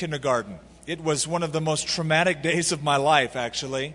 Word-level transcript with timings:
kindergarten. 0.00 0.58
It 0.86 1.04
was 1.04 1.28
one 1.28 1.42
of 1.42 1.52
the 1.52 1.60
most 1.60 1.86
traumatic 1.86 2.40
days 2.50 2.72
of 2.72 2.82
my 2.82 2.96
life, 2.96 3.36
actually. 3.36 3.94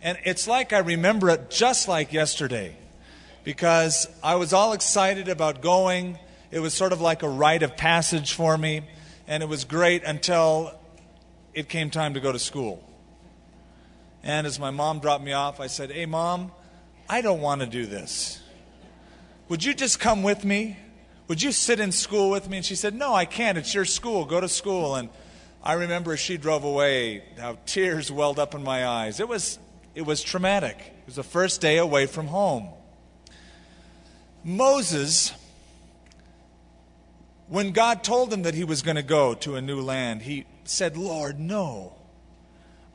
And 0.00 0.16
it's 0.24 0.46
like 0.46 0.72
I 0.72 0.78
remember 0.78 1.28
it 1.28 1.50
just 1.50 1.88
like 1.88 2.12
yesterday 2.12 2.76
because 3.42 4.06
I 4.22 4.36
was 4.36 4.52
all 4.52 4.72
excited 4.72 5.28
about 5.28 5.60
going. 5.60 6.18
It 6.52 6.60
was 6.60 6.72
sort 6.72 6.92
of 6.92 7.00
like 7.00 7.24
a 7.24 7.28
rite 7.28 7.64
of 7.64 7.76
passage 7.76 8.32
for 8.32 8.56
me, 8.56 8.82
and 9.26 9.42
it 9.42 9.48
was 9.48 9.64
great 9.64 10.04
until 10.04 10.72
it 11.52 11.68
came 11.68 11.90
time 11.90 12.14
to 12.14 12.20
go 12.20 12.30
to 12.30 12.38
school. 12.38 12.82
And 14.22 14.46
as 14.46 14.60
my 14.60 14.70
mom 14.70 15.00
dropped 15.00 15.24
me 15.24 15.32
off, 15.32 15.58
I 15.58 15.66
said, 15.66 15.90
Hey, 15.90 16.06
mom, 16.06 16.52
I 17.08 17.22
don't 17.22 17.40
want 17.40 17.60
to 17.60 17.66
do 17.66 17.86
this. 17.86 18.40
Would 19.48 19.64
you 19.64 19.74
just 19.74 19.98
come 19.98 20.22
with 20.22 20.44
me? 20.44 20.76
Would 21.26 21.42
you 21.42 21.50
sit 21.50 21.80
in 21.80 21.90
school 21.90 22.30
with 22.30 22.48
me? 22.48 22.58
And 22.58 22.66
she 22.66 22.76
said, 22.76 22.94
No, 22.94 23.12
I 23.12 23.24
can't. 23.24 23.58
It's 23.58 23.74
your 23.74 23.84
school. 23.84 24.24
Go 24.24 24.40
to 24.40 24.48
school. 24.48 24.94
And 24.94 25.08
I 25.62 25.74
remember 25.74 26.12
as 26.14 26.20
she 26.20 26.38
drove 26.38 26.64
away, 26.64 27.22
how 27.38 27.58
tears 27.66 28.10
welled 28.10 28.38
up 28.38 28.54
in 28.54 28.62
my 28.62 28.86
eyes. 28.86 29.20
It 29.20 29.28
was, 29.28 29.58
it 29.94 30.02
was 30.02 30.22
traumatic. 30.22 30.76
It 30.78 31.06
was 31.06 31.16
the 31.16 31.22
first 31.22 31.60
day 31.60 31.76
away 31.76 32.06
from 32.06 32.28
home. 32.28 32.68
Moses, 34.42 35.32
when 37.48 37.72
God 37.72 38.02
told 38.02 38.32
him 38.32 38.42
that 38.42 38.54
he 38.54 38.64
was 38.64 38.80
going 38.80 38.96
to 38.96 39.02
go 39.02 39.34
to 39.34 39.56
a 39.56 39.60
new 39.60 39.80
land, 39.80 40.22
he 40.22 40.46
said, 40.64 40.96
Lord, 40.96 41.38
no. 41.38 41.92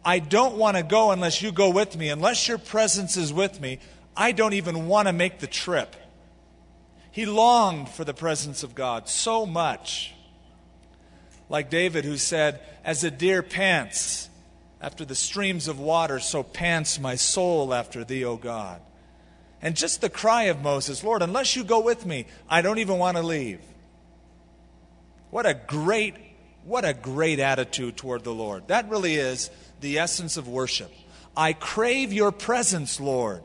I 0.04 0.20
don't 0.20 0.57
want 0.57 0.77
to 0.77 0.84
go 0.84 1.12
unless 1.12 1.41
you 1.41 1.52
go 1.52 1.70
with 1.70 1.95
me. 1.95 2.09
Unless 2.09 2.48
your 2.48 2.57
presence 2.57 3.16
is 3.16 3.32
with 3.32 3.62
me, 3.62 3.79
I 4.18 4.32
don't 4.32 4.54
even 4.54 4.88
want 4.88 5.07
to 5.07 5.13
make 5.13 5.40
the 5.40 5.48
trip. 5.48 5.95
He 7.12 7.26
longed 7.26 7.90
for 7.90 8.04
the 8.04 8.13
presence 8.13 8.63
of 8.63 8.73
God 8.73 9.07
so 9.07 9.45
much. 9.45 10.13
Like 11.49 11.70
David, 11.70 12.05
who 12.05 12.17
said, 12.17 12.59
As 12.84 13.04
a 13.04 13.12
deer 13.12 13.44
pants 13.44 14.30
after 14.81 15.05
the 15.05 15.16
streams 15.16 15.68
of 15.68 15.79
water, 15.79 16.20
so 16.20 16.43
pants 16.43 16.99
my 16.99 17.15
soul 17.15 17.74
after 17.74 18.04
thee, 18.04 18.24
O 18.24 18.38
God. 18.38 18.82
And 19.62 19.76
just 19.76 20.01
the 20.01 20.10
cry 20.10 20.43
of 20.43 20.62
Moses, 20.62 21.04
Lord, 21.04 21.21
unless 21.21 21.55
you 21.55 21.63
go 21.63 21.79
with 21.79 22.05
me, 22.05 22.27
I 22.49 22.62
don't 22.62 22.77
even 22.77 22.98
want 22.98 23.18
to 23.18 23.23
leave. 23.23 23.62
What 25.32 25.46
a 25.46 25.54
great, 25.54 26.16
what 26.63 26.85
a 26.85 26.93
great 26.93 27.40
attitude 27.40 27.98
toward 27.98 28.23
the 28.23 28.34
Lord. 28.34 28.68
That 28.68 28.90
really 28.90 29.16
is 29.16 29.49
the 29.82 29.98
essence 29.98 30.38
of 30.38 30.48
worship. 30.48 30.91
I 31.35 31.54
crave 31.54 32.13
your 32.13 32.32
presence, 32.32 32.99
Lord. 32.99 33.41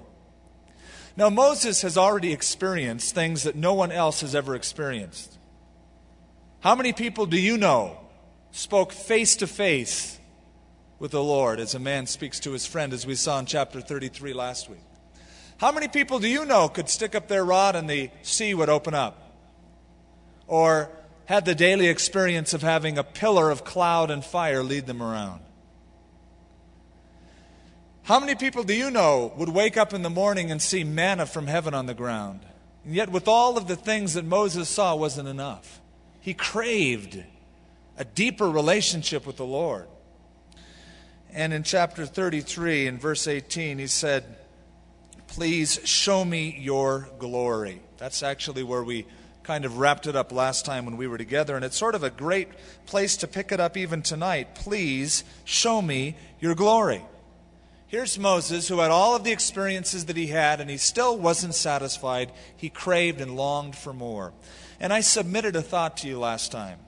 Now, 1.16 1.30
Moses 1.30 1.82
has 1.82 1.98
already 1.98 2.32
experienced 2.32 3.14
things 3.14 3.42
that 3.42 3.56
no 3.56 3.74
one 3.74 3.90
else 3.90 4.20
has 4.20 4.34
ever 4.34 4.54
experienced. 4.54 5.38
How 6.60 6.74
many 6.74 6.92
people 6.92 7.24
do 7.24 7.40
you 7.40 7.56
know 7.56 7.96
spoke 8.50 8.92
face 8.92 9.36
to 9.36 9.46
face 9.46 10.18
with 10.98 11.10
the 11.10 11.22
Lord 11.22 11.58
as 11.58 11.74
a 11.74 11.78
man 11.78 12.06
speaks 12.06 12.38
to 12.40 12.52
his 12.52 12.66
friend, 12.66 12.92
as 12.92 13.06
we 13.06 13.14
saw 13.14 13.38
in 13.38 13.46
chapter 13.46 13.80
33 13.80 14.34
last 14.34 14.68
week? 14.68 14.80
How 15.56 15.72
many 15.72 15.88
people 15.88 16.18
do 16.18 16.28
you 16.28 16.44
know 16.44 16.68
could 16.68 16.90
stick 16.90 17.14
up 17.14 17.28
their 17.28 17.44
rod 17.44 17.76
and 17.76 17.88
the 17.88 18.10
sea 18.22 18.52
would 18.52 18.68
open 18.68 18.92
up? 18.92 19.38
Or 20.46 20.90
had 21.24 21.46
the 21.46 21.54
daily 21.54 21.88
experience 21.88 22.52
of 22.52 22.60
having 22.60 22.98
a 22.98 23.04
pillar 23.04 23.50
of 23.50 23.64
cloud 23.64 24.10
and 24.10 24.22
fire 24.22 24.62
lead 24.62 24.86
them 24.86 25.02
around? 25.02 25.40
How 28.02 28.20
many 28.20 28.34
people 28.34 28.64
do 28.64 28.74
you 28.74 28.90
know 28.90 29.32
would 29.36 29.48
wake 29.48 29.78
up 29.78 29.94
in 29.94 30.02
the 30.02 30.10
morning 30.10 30.50
and 30.50 30.60
see 30.60 30.84
manna 30.84 31.24
from 31.24 31.46
heaven 31.46 31.72
on 31.72 31.86
the 31.86 31.94
ground? 31.94 32.40
And 32.84 32.94
yet, 32.94 33.10
with 33.10 33.28
all 33.28 33.56
of 33.56 33.66
the 33.66 33.76
things 33.76 34.14
that 34.14 34.26
Moses 34.26 34.68
saw, 34.68 34.94
wasn't 34.94 35.28
enough. 35.28 35.80
He 36.20 36.34
craved 36.34 37.22
a 37.96 38.04
deeper 38.04 38.48
relationship 38.50 39.26
with 39.26 39.36
the 39.36 39.44
Lord. 39.44 39.86
And 41.32 41.52
in 41.52 41.62
chapter 41.62 42.06
33, 42.06 42.86
in 42.86 42.98
verse 42.98 43.26
18, 43.28 43.78
he 43.78 43.86
said, 43.86 44.24
Please 45.28 45.78
show 45.84 46.24
me 46.24 46.56
your 46.58 47.08
glory. 47.18 47.80
That's 47.98 48.22
actually 48.22 48.64
where 48.64 48.82
we 48.82 49.06
kind 49.42 49.64
of 49.64 49.78
wrapped 49.78 50.06
it 50.06 50.16
up 50.16 50.32
last 50.32 50.64
time 50.64 50.84
when 50.84 50.96
we 50.96 51.06
were 51.06 51.18
together. 51.18 51.56
And 51.56 51.64
it's 51.64 51.76
sort 51.76 51.94
of 51.94 52.02
a 52.02 52.10
great 52.10 52.48
place 52.86 53.16
to 53.18 53.28
pick 53.28 53.52
it 53.52 53.60
up 53.60 53.76
even 53.76 54.02
tonight. 54.02 54.54
Please 54.54 55.22
show 55.44 55.80
me 55.80 56.16
your 56.40 56.54
glory. 56.54 57.02
Here's 57.86 58.18
Moses, 58.18 58.68
who 58.68 58.78
had 58.78 58.90
all 58.90 59.16
of 59.16 59.24
the 59.24 59.32
experiences 59.32 60.04
that 60.06 60.16
he 60.16 60.28
had, 60.28 60.60
and 60.60 60.70
he 60.70 60.76
still 60.76 61.18
wasn't 61.18 61.54
satisfied. 61.54 62.30
He 62.56 62.70
craved 62.70 63.20
and 63.20 63.34
longed 63.36 63.74
for 63.74 63.92
more. 63.92 64.32
And 64.80 64.92
I 64.92 65.00
submitted 65.00 65.54
a 65.56 65.62
thought 65.62 65.98
to 65.98 66.08
you 66.08 66.18
last 66.18 66.50
time 66.50 66.78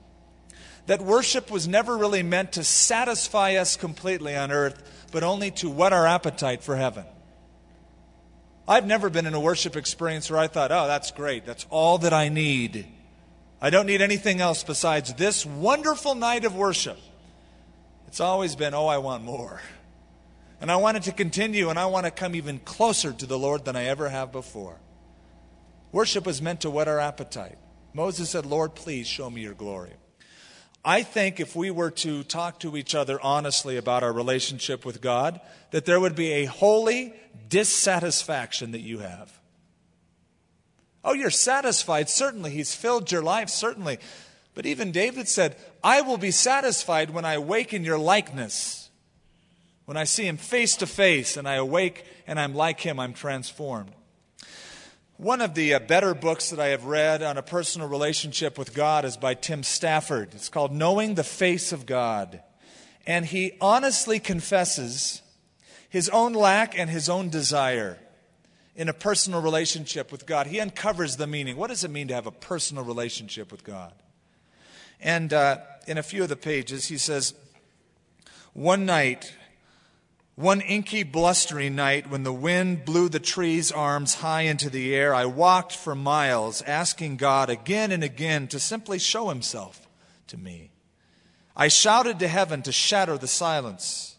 that 0.87 1.01
worship 1.01 1.49
was 1.49 1.67
never 1.67 1.97
really 1.97 2.23
meant 2.23 2.53
to 2.53 2.63
satisfy 2.63 3.55
us 3.55 3.77
completely 3.77 4.35
on 4.35 4.51
earth, 4.51 5.07
but 5.11 5.23
only 5.23 5.51
to 5.51 5.69
whet 5.69 5.93
our 5.93 6.05
appetite 6.05 6.63
for 6.63 6.75
heaven. 6.75 7.05
I've 8.67 8.87
never 8.87 9.09
been 9.09 9.25
in 9.25 9.33
a 9.33 9.39
worship 9.39 9.75
experience 9.75 10.29
where 10.29 10.39
I 10.39 10.47
thought, 10.47 10.71
oh, 10.71 10.87
that's 10.87 11.11
great. 11.11 11.45
That's 11.45 11.65
all 11.69 11.99
that 11.99 12.13
I 12.13 12.29
need. 12.29 12.87
I 13.61 13.69
don't 13.69 13.85
need 13.85 14.01
anything 14.01 14.41
else 14.41 14.63
besides 14.63 15.13
this 15.13 15.45
wonderful 15.45 16.15
night 16.15 16.43
of 16.43 16.55
worship. 16.55 16.97
It's 18.07 18.19
always 18.19 18.55
been, 18.55 18.73
oh, 18.73 18.87
I 18.87 18.97
want 18.97 19.23
more. 19.23 19.61
And 20.59 20.71
I 20.71 20.77
want 20.77 20.97
it 20.97 21.03
to 21.03 21.11
continue, 21.11 21.69
and 21.69 21.77
I 21.77 21.85
want 21.87 22.05
to 22.05 22.11
come 22.11 22.35
even 22.35 22.59
closer 22.59 23.11
to 23.11 23.25
the 23.25 23.39
Lord 23.39 23.65
than 23.65 23.75
I 23.75 23.85
ever 23.85 24.09
have 24.09 24.31
before. 24.31 24.77
Worship 25.91 26.25
was 26.25 26.41
meant 26.41 26.61
to 26.61 26.69
whet 26.69 26.87
our 26.87 26.99
appetite. 26.99 27.57
Moses 27.93 28.29
said, 28.29 28.45
Lord, 28.45 28.75
please 28.75 29.07
show 29.07 29.29
me 29.29 29.41
your 29.41 29.53
glory. 29.53 29.93
I 30.85 31.03
think 31.03 31.39
if 31.39 31.55
we 31.55 31.71
were 31.71 31.91
to 31.91 32.23
talk 32.23 32.59
to 32.59 32.75
each 32.75 32.93
other 32.93 33.19
honestly 33.21 33.77
about 33.77 34.03
our 34.03 34.11
relationship 34.11 34.85
with 34.85 34.99
God, 34.99 35.39
that 35.71 35.85
there 35.85 35.99
would 35.99 36.15
be 36.15 36.31
a 36.31 36.45
holy 36.45 37.13
dissatisfaction 37.47 38.71
that 38.71 38.81
you 38.81 38.99
have. 38.99 39.39
Oh, 41.05 41.13
you're 41.13 41.29
satisfied, 41.29 42.09
certainly. 42.09 42.51
He's 42.51 42.75
filled 42.75 43.11
your 43.11 43.23
life, 43.23 43.49
certainly. 43.49 43.99
But 44.55 44.65
even 44.65 44.91
David 44.91 45.27
said, 45.27 45.55
I 45.83 46.01
will 46.01 46.17
be 46.17 46.31
satisfied 46.31 47.09
when 47.09 47.25
I 47.25 47.33
awake 47.33 47.73
in 47.73 47.83
your 47.83 47.97
likeness. 47.97 48.89
When 49.85 49.97
I 49.97 50.05
see 50.05 50.25
him 50.25 50.37
face 50.37 50.77
to 50.77 50.87
face 50.87 51.37
and 51.37 51.47
I 51.47 51.55
awake 51.55 52.05
and 52.25 52.39
I'm 52.39 52.55
like 52.55 52.79
him, 52.79 52.99
I'm 52.99 53.13
transformed. 53.13 53.91
One 55.17 55.41
of 55.41 55.53
the 55.53 55.75
uh, 55.75 55.79
better 55.79 56.15
books 56.15 56.49
that 56.49 56.59
I 56.59 56.69
have 56.69 56.85
read 56.85 57.21
on 57.21 57.37
a 57.37 57.43
personal 57.43 57.87
relationship 57.87 58.57
with 58.57 58.73
God 58.73 59.05
is 59.05 59.15
by 59.15 59.35
Tim 59.35 59.61
Stafford. 59.61 60.33
It's 60.33 60.49
called 60.49 60.73
Knowing 60.73 61.13
the 61.13 61.23
Face 61.23 61.71
of 61.71 61.85
God. 61.85 62.41
And 63.05 63.23
he 63.23 63.51
honestly 63.61 64.19
confesses 64.19 65.21
his 65.87 66.09
own 66.09 66.33
lack 66.33 66.77
and 66.77 66.89
his 66.89 67.09
own 67.09 67.29
desire 67.29 67.99
in 68.75 68.89
a 68.89 68.93
personal 68.93 69.39
relationship 69.39 70.11
with 70.11 70.25
God. 70.25 70.47
He 70.47 70.59
uncovers 70.59 71.17
the 71.17 71.27
meaning. 71.27 71.57
What 71.57 71.67
does 71.67 71.83
it 71.83 71.91
mean 71.91 72.07
to 72.07 72.15
have 72.15 72.25
a 72.25 72.31
personal 72.31 72.83
relationship 72.83 73.51
with 73.51 73.63
God? 73.63 73.93
And 74.99 75.31
uh, 75.31 75.59
in 75.85 75.99
a 75.99 76.03
few 76.03 76.23
of 76.23 76.29
the 76.29 76.35
pages, 76.35 76.85
he 76.85 76.97
says, 76.97 77.35
One 78.53 78.87
night, 78.87 79.31
one 80.35 80.61
inky, 80.61 81.03
blustery 81.03 81.69
night, 81.69 82.09
when 82.09 82.23
the 82.23 82.33
wind 82.33 82.85
blew 82.85 83.07
the 83.07 83.19
tree's 83.19 83.71
arms 83.71 84.15
high 84.15 84.41
into 84.41 84.69
the 84.69 84.95
air, 84.95 85.13
I 85.13 85.25
walked 85.25 85.75
for 85.75 85.93
miles, 85.93 86.63
asking 86.63 87.17
God 87.17 87.51
again 87.51 87.91
and 87.91 88.03
again 88.03 88.47
to 88.47 88.59
simply 88.59 88.97
show 88.97 89.29
himself 89.29 89.87
to 90.27 90.37
me. 90.37 90.71
I 91.55 91.67
shouted 91.67 92.17
to 92.19 92.27
heaven 92.27 92.63
to 92.63 92.71
shatter 92.71 93.15
the 93.15 93.27
silence. 93.27 94.17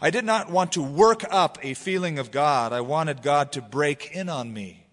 I 0.00 0.10
did 0.10 0.24
not 0.24 0.50
want 0.50 0.72
to 0.72 0.82
work 0.82 1.24
up 1.28 1.58
a 1.62 1.74
feeling 1.74 2.20
of 2.20 2.30
God. 2.30 2.72
I 2.72 2.80
wanted 2.80 3.20
God 3.20 3.50
to 3.52 3.60
break 3.60 4.12
in 4.12 4.28
on 4.28 4.52
me. 4.52 4.86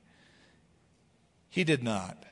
He 1.49 1.63
did 1.63 1.83
not. 1.83 2.25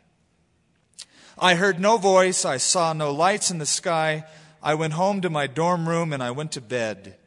I 1.37 1.55
heard 1.55 1.79
no 1.79 1.97
voice. 1.97 2.43
I 2.43 2.57
saw 2.57 2.93
no 2.93 3.11
lights 3.11 3.51
in 3.51 3.59
the 3.59 3.65
sky. 3.67 4.25
I 4.63 4.73
went 4.73 4.93
home 4.93 5.21
to 5.21 5.29
my 5.29 5.45
dorm 5.45 5.87
room 5.87 6.11
and 6.11 6.23
I 6.23 6.31
went 6.31 6.53
to 6.53 6.61
bed. 6.61 7.17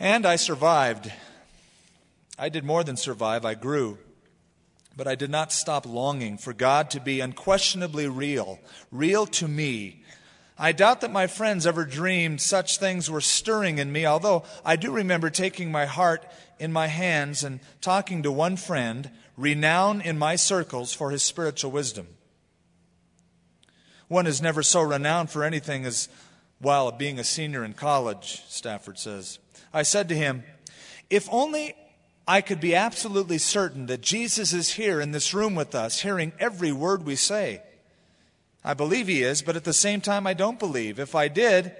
And 0.00 0.24
I 0.24 0.36
survived. 0.36 1.12
I 2.38 2.48
did 2.48 2.64
more 2.64 2.82
than 2.82 2.96
survive, 2.96 3.44
I 3.44 3.52
grew. 3.52 3.98
But 4.96 5.06
I 5.06 5.14
did 5.14 5.30
not 5.30 5.52
stop 5.52 5.84
longing 5.84 6.38
for 6.38 6.54
God 6.54 6.90
to 6.90 7.00
be 7.00 7.20
unquestionably 7.20 8.08
real, 8.08 8.58
real 8.90 9.26
to 9.26 9.46
me. 9.46 10.02
I 10.58 10.72
doubt 10.72 11.02
that 11.02 11.12
my 11.12 11.26
friends 11.26 11.66
ever 11.66 11.84
dreamed 11.84 12.40
such 12.40 12.78
things 12.78 13.10
were 13.10 13.20
stirring 13.20 13.76
in 13.76 13.92
me, 13.92 14.06
although 14.06 14.44
I 14.64 14.76
do 14.76 14.90
remember 14.90 15.28
taking 15.28 15.70
my 15.70 15.84
heart 15.84 16.26
in 16.58 16.72
my 16.72 16.86
hands 16.86 17.44
and 17.44 17.60
talking 17.82 18.22
to 18.22 18.32
one 18.32 18.56
friend, 18.56 19.10
renowned 19.36 20.02
in 20.02 20.18
my 20.18 20.36
circles 20.36 20.94
for 20.94 21.10
his 21.10 21.22
spiritual 21.22 21.70
wisdom. 21.70 22.08
One 24.08 24.26
is 24.26 24.40
never 24.40 24.62
so 24.62 24.80
renowned 24.80 25.30
for 25.30 25.44
anything 25.44 25.84
as 25.84 26.08
while 26.58 26.90
being 26.90 27.18
a 27.18 27.24
senior 27.24 27.64
in 27.64 27.74
college, 27.74 28.42
Stafford 28.48 28.98
says. 28.98 29.38
I 29.72 29.82
said 29.82 30.08
to 30.08 30.14
him, 30.14 30.44
If 31.08 31.28
only 31.30 31.74
I 32.26 32.40
could 32.40 32.60
be 32.60 32.74
absolutely 32.74 33.38
certain 33.38 33.86
that 33.86 34.00
Jesus 34.00 34.52
is 34.52 34.74
here 34.74 35.00
in 35.00 35.12
this 35.12 35.34
room 35.34 35.54
with 35.54 35.74
us, 35.74 36.00
hearing 36.00 36.32
every 36.38 36.72
word 36.72 37.04
we 37.04 37.16
say. 37.16 37.62
I 38.64 38.74
believe 38.74 39.08
he 39.08 39.22
is, 39.22 39.42
but 39.42 39.56
at 39.56 39.64
the 39.64 39.72
same 39.72 40.00
time, 40.00 40.26
I 40.26 40.34
don't 40.34 40.58
believe. 40.58 40.98
If 40.98 41.14
I 41.14 41.28
did, 41.28 41.74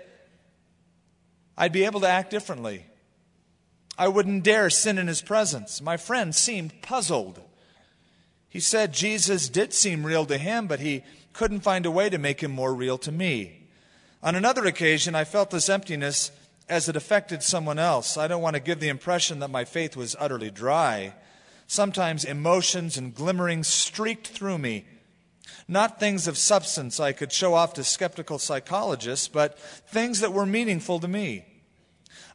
I'd 1.56 1.72
be 1.72 1.84
able 1.84 2.00
to 2.00 2.08
act 2.08 2.30
differently. 2.30 2.86
I 3.98 4.08
wouldn't 4.08 4.44
dare 4.44 4.70
sin 4.70 4.96
in 4.96 5.08
his 5.08 5.20
presence. 5.20 5.82
My 5.82 5.98
friend 5.98 6.34
seemed 6.34 6.80
puzzled. 6.80 7.40
He 8.48 8.60
said 8.60 8.94
Jesus 8.94 9.48
did 9.48 9.74
seem 9.74 10.06
real 10.06 10.24
to 10.26 10.38
him, 10.38 10.66
but 10.66 10.80
he 10.80 11.04
couldn't 11.32 11.60
find 11.60 11.86
a 11.86 11.90
way 11.90 12.08
to 12.08 12.18
make 12.18 12.42
him 12.42 12.50
more 12.50 12.74
real 12.74 12.98
to 12.98 13.12
me. 13.12 13.68
On 14.22 14.34
another 14.34 14.64
occasion, 14.64 15.14
I 15.14 15.24
felt 15.24 15.50
this 15.50 15.68
emptiness 15.68 16.32
as 16.70 16.88
it 16.88 16.96
affected 16.96 17.42
someone 17.42 17.78
else. 17.78 18.16
I 18.16 18.28
don't 18.28 18.42
want 18.42 18.54
to 18.54 18.60
give 18.60 18.80
the 18.80 18.88
impression 18.88 19.40
that 19.40 19.50
my 19.50 19.64
faith 19.64 19.96
was 19.96 20.16
utterly 20.18 20.50
dry. 20.50 21.14
Sometimes 21.66 22.24
emotions 22.24 22.96
and 22.96 23.14
glimmerings 23.14 23.68
streaked 23.68 24.28
through 24.28 24.58
me. 24.58 24.86
Not 25.68 26.00
things 26.00 26.26
of 26.26 26.38
substance 26.38 26.98
I 26.98 27.12
could 27.12 27.32
show 27.32 27.54
off 27.54 27.74
to 27.74 27.84
skeptical 27.84 28.38
psychologists, 28.38 29.28
but 29.28 29.58
things 29.58 30.20
that 30.20 30.32
were 30.32 30.46
meaningful 30.46 31.00
to 31.00 31.08
me. 31.08 31.44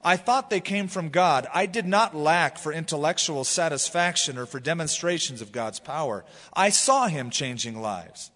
I 0.03 0.17
thought 0.17 0.49
they 0.49 0.61
came 0.61 0.87
from 0.87 1.09
God. 1.09 1.47
I 1.53 1.65
did 1.65 1.87
not 1.87 2.15
lack 2.15 2.57
for 2.59 2.71
intellectual 2.71 3.43
satisfaction 3.43 4.37
or 4.37 4.45
for 4.45 4.59
demonstrations 4.59 5.41
of 5.41 5.51
God's 5.51 5.79
power. 5.79 6.23
I 6.53 6.69
saw 6.69 7.07
Him 7.07 7.31
changing 7.31 7.81
lives. 7.81 8.29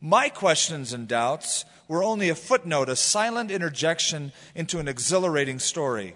My 0.00 0.28
questions 0.28 0.92
and 0.92 1.08
doubts 1.08 1.64
were 1.88 2.02
only 2.02 2.28
a 2.28 2.34
footnote, 2.34 2.88
a 2.88 2.96
silent 2.96 3.50
interjection 3.50 4.32
into 4.54 4.78
an 4.78 4.88
exhilarating 4.88 5.58
story. 5.58 6.14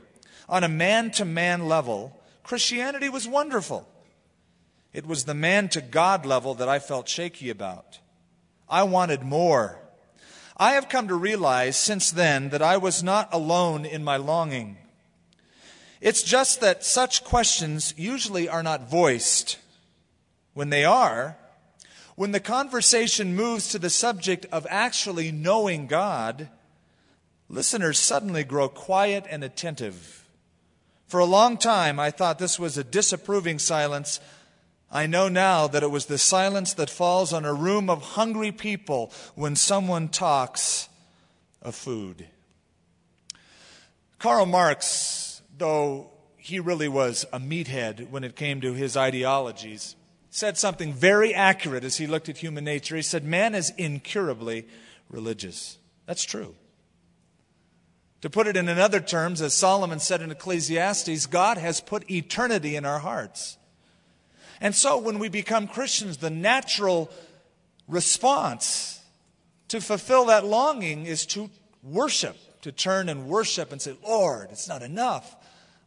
On 0.49 0.65
a 0.65 0.69
man 0.69 1.11
to 1.13 1.25
man 1.25 1.69
level, 1.69 2.21
Christianity 2.43 3.09
was 3.09 3.29
wonderful. 3.29 3.89
It 4.93 5.07
was 5.07 5.25
the 5.25 5.35
man 5.35 5.69
to 5.71 5.81
God 5.81 6.27
level 6.27 6.55
that 6.55 6.69
I 6.69 6.81
felt 6.81 7.09
shaky 7.09 7.51
about. 7.51 8.01
I 8.69 8.83
wanted 8.83 9.23
more. 9.23 9.79
I 10.57 10.73
have 10.73 10.89
come 10.89 11.09
to 11.09 11.15
realize 11.15 11.77
since 11.77 12.11
then 12.11 12.51
that 12.51 12.63
I 12.63 12.77
was 12.77 13.03
not 13.03 13.33
alone 13.33 13.85
in 13.85 14.03
my 14.05 14.17
longing. 14.17 14.77
It's 16.01 16.23
just 16.23 16.61
that 16.61 16.85
such 16.85 17.25
questions 17.25 17.95
usually 17.97 18.49
are 18.49 18.63
not 18.63 18.91
voiced. 18.91 19.59
When 20.55 20.71
they 20.71 20.85
are, 20.85 21.37
when 22.21 22.33
the 22.33 22.39
conversation 22.39 23.35
moves 23.35 23.69
to 23.69 23.79
the 23.79 23.89
subject 23.89 24.45
of 24.53 24.67
actually 24.69 25.33
knowing 25.33 25.87
God, 25.87 26.51
listeners 27.49 27.99
suddenly 27.99 28.45
grow 28.45 28.69
quiet 28.69 29.25
and 29.31 29.43
attentive. 29.43 30.29
For 31.07 31.19
a 31.19 31.25
long 31.25 31.57
time, 31.57 31.99
I 31.99 32.11
thought 32.11 32.39
this 32.39 32.59
was 32.59 32.77
a 32.77 32.85
disapproving 32.85 33.59
silence. 33.59 34.21
I 34.93 35.07
know 35.07 35.31
now 35.31 35.67
that 35.69 35.83
it 35.83 35.91
was 35.91 36.05
the 36.05 36.19
silence 36.19 36.75
that 36.75 36.91
falls 36.91 37.33
on 37.33 37.47
a 37.47 37.55
room 37.55 37.89
of 37.89 38.03
hungry 38.03 38.53
people 38.53 39.11
when 39.35 39.57
someone 39.57 40.11
talks 40.11 40.91
of 41.63 41.75
food. 41.75 42.27
Karl 44.19 44.45
Marx, 44.45 45.41
though 45.57 46.11
he 46.37 46.61
really 46.61 46.89
was 46.89 47.25
a 47.33 47.41
meathead 47.41 48.11
when 48.11 48.25
it 48.25 48.37
came 48.37 48.61
to 48.61 48.75
his 48.75 48.95
ideologies, 48.95 49.97
said 50.31 50.57
something 50.57 50.93
very 50.93 51.35
accurate 51.35 51.85
as 51.85 51.97
he 51.97 52.07
looked 52.07 52.29
at 52.29 52.39
human 52.39 52.65
nature. 52.65 52.97
He 52.97 53.03
said, 53.03 53.25
Man 53.25 53.55
is 53.55 53.73
incurably 53.77 54.67
religious. 55.11 55.77
That's 56.07 56.25
true. 56.25 56.55
To 58.23 58.31
put 58.31 58.47
it 58.47 58.57
in 58.57 58.69
another 58.69 59.01
terms, 59.01 59.41
as 59.41 59.55
Solomon 59.55 59.99
said 59.99 60.21
in 60.23 60.31
Ecclesiastes, 60.31 61.27
God 61.27 61.59
has 61.59 61.81
put 61.81 62.11
eternity 62.11 62.77
in 62.77 62.85
our 62.85 62.99
hearts. 62.99 63.57
And 64.61 64.75
so 64.75 64.99
when 64.99 65.19
we 65.19 65.29
become 65.29 65.67
Christians, 65.67 66.19
the 66.19 66.31
natural 66.31 67.11
response 67.89 69.01
to 69.69 69.81
fulfill 69.81 70.27
that 70.27 70.45
longing 70.45 71.07
is 71.07 71.25
to 71.27 71.51
worship, 71.83 72.37
to 72.63 72.71
turn 72.71 73.09
and 73.09 73.27
worship 73.27 73.73
and 73.73 73.81
say, 73.81 73.95
Lord, 74.07 74.49
it's 74.51 74.69
not 74.69 74.83
enough. 74.83 75.35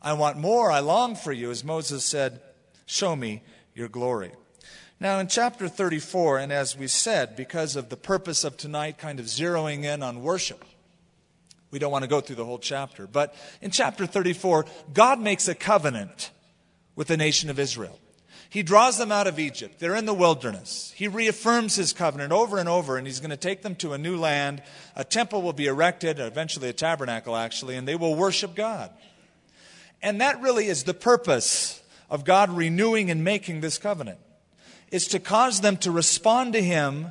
I 0.02 0.14
want 0.14 0.38
more. 0.38 0.72
I 0.72 0.80
long 0.80 1.16
for 1.16 1.32
you. 1.32 1.52
As 1.52 1.64
Moses 1.64 2.04
said, 2.04 2.42
Show 2.86 3.16
me 3.16 3.42
your 3.76 3.90
glory. 3.90 4.32
Now, 5.00 5.20
in 5.20 5.28
chapter 5.28 5.68
34, 5.68 6.40
and 6.40 6.54
as 6.54 6.78
we 6.78 6.88
said, 6.88 7.36
because 7.36 7.76
of 7.76 7.90
the 7.90 7.98
purpose 7.98 8.44
of 8.44 8.56
tonight 8.56 8.98
kind 8.98 9.20
of 9.20 9.26
zeroing 9.26 9.84
in 9.84 10.02
on 10.02 10.24
worship, 10.24 10.64
we 11.72 11.80
don't 11.80 11.92
want 11.92 12.04
to 12.04 12.10
go 12.10 12.22
through 12.22 12.36
the 12.36 12.46
whole 12.46 12.60
chapter. 12.60 13.08
But 13.08 13.36
in 13.62 13.72
chapter 13.72 14.06
34, 14.06 14.66
God 14.94 15.20
makes 15.20 15.48
a 15.48 15.56
covenant 15.56 16.30
with 16.96 17.08
the 17.08 17.18
nation 17.18 17.50
of 17.50 17.60
Israel. 17.60 18.00
He 18.50 18.62
draws 18.62 19.00
them 19.00 19.12
out 19.12 19.26
of 19.26 19.40
Egypt. 19.40 19.80
They're 19.80 19.96
in 19.96 20.06
the 20.06 20.14
wilderness. 20.14 20.94
He 20.96 21.08
reaffirms 21.08 21.76
his 21.76 21.92
covenant 21.92 22.32
over 22.32 22.60
and 22.60 22.70
over, 22.70 22.98
and 22.98 23.08
he's 23.08 23.20
going 23.20 23.32
to 23.32 23.38
take 23.38 23.64
them 23.64 23.76
to 23.78 23.94
a 23.94 23.98
new 23.98 24.16
land. 24.16 24.62
A 24.96 25.04
temple 25.04 25.42
will 25.42 25.54
be 25.54 25.66
erected, 25.66 26.20
eventually 26.20 26.70
a 26.70 26.74
tabernacle, 26.74 27.36
actually, 27.36 27.76
and 27.76 27.88
they 27.88 27.96
will 27.96 28.14
worship 28.14 28.54
God. 28.54 28.92
And 30.04 30.22
that 30.22 30.40
really 30.40 30.68
is 30.68 30.84
the 30.84 30.94
purpose 30.94 31.83
of 32.10 32.26
God 32.26 32.50
renewing 32.50 33.10
and 33.10 33.24
making 33.24 33.62
this 33.62 33.78
covenant 33.78 34.20
is 34.92 35.08
to 35.08 35.20
cause 35.20 35.62
them 35.62 35.78
to 35.78 35.92
respond 35.92 36.54
to 36.54 36.62
Him 36.62 37.08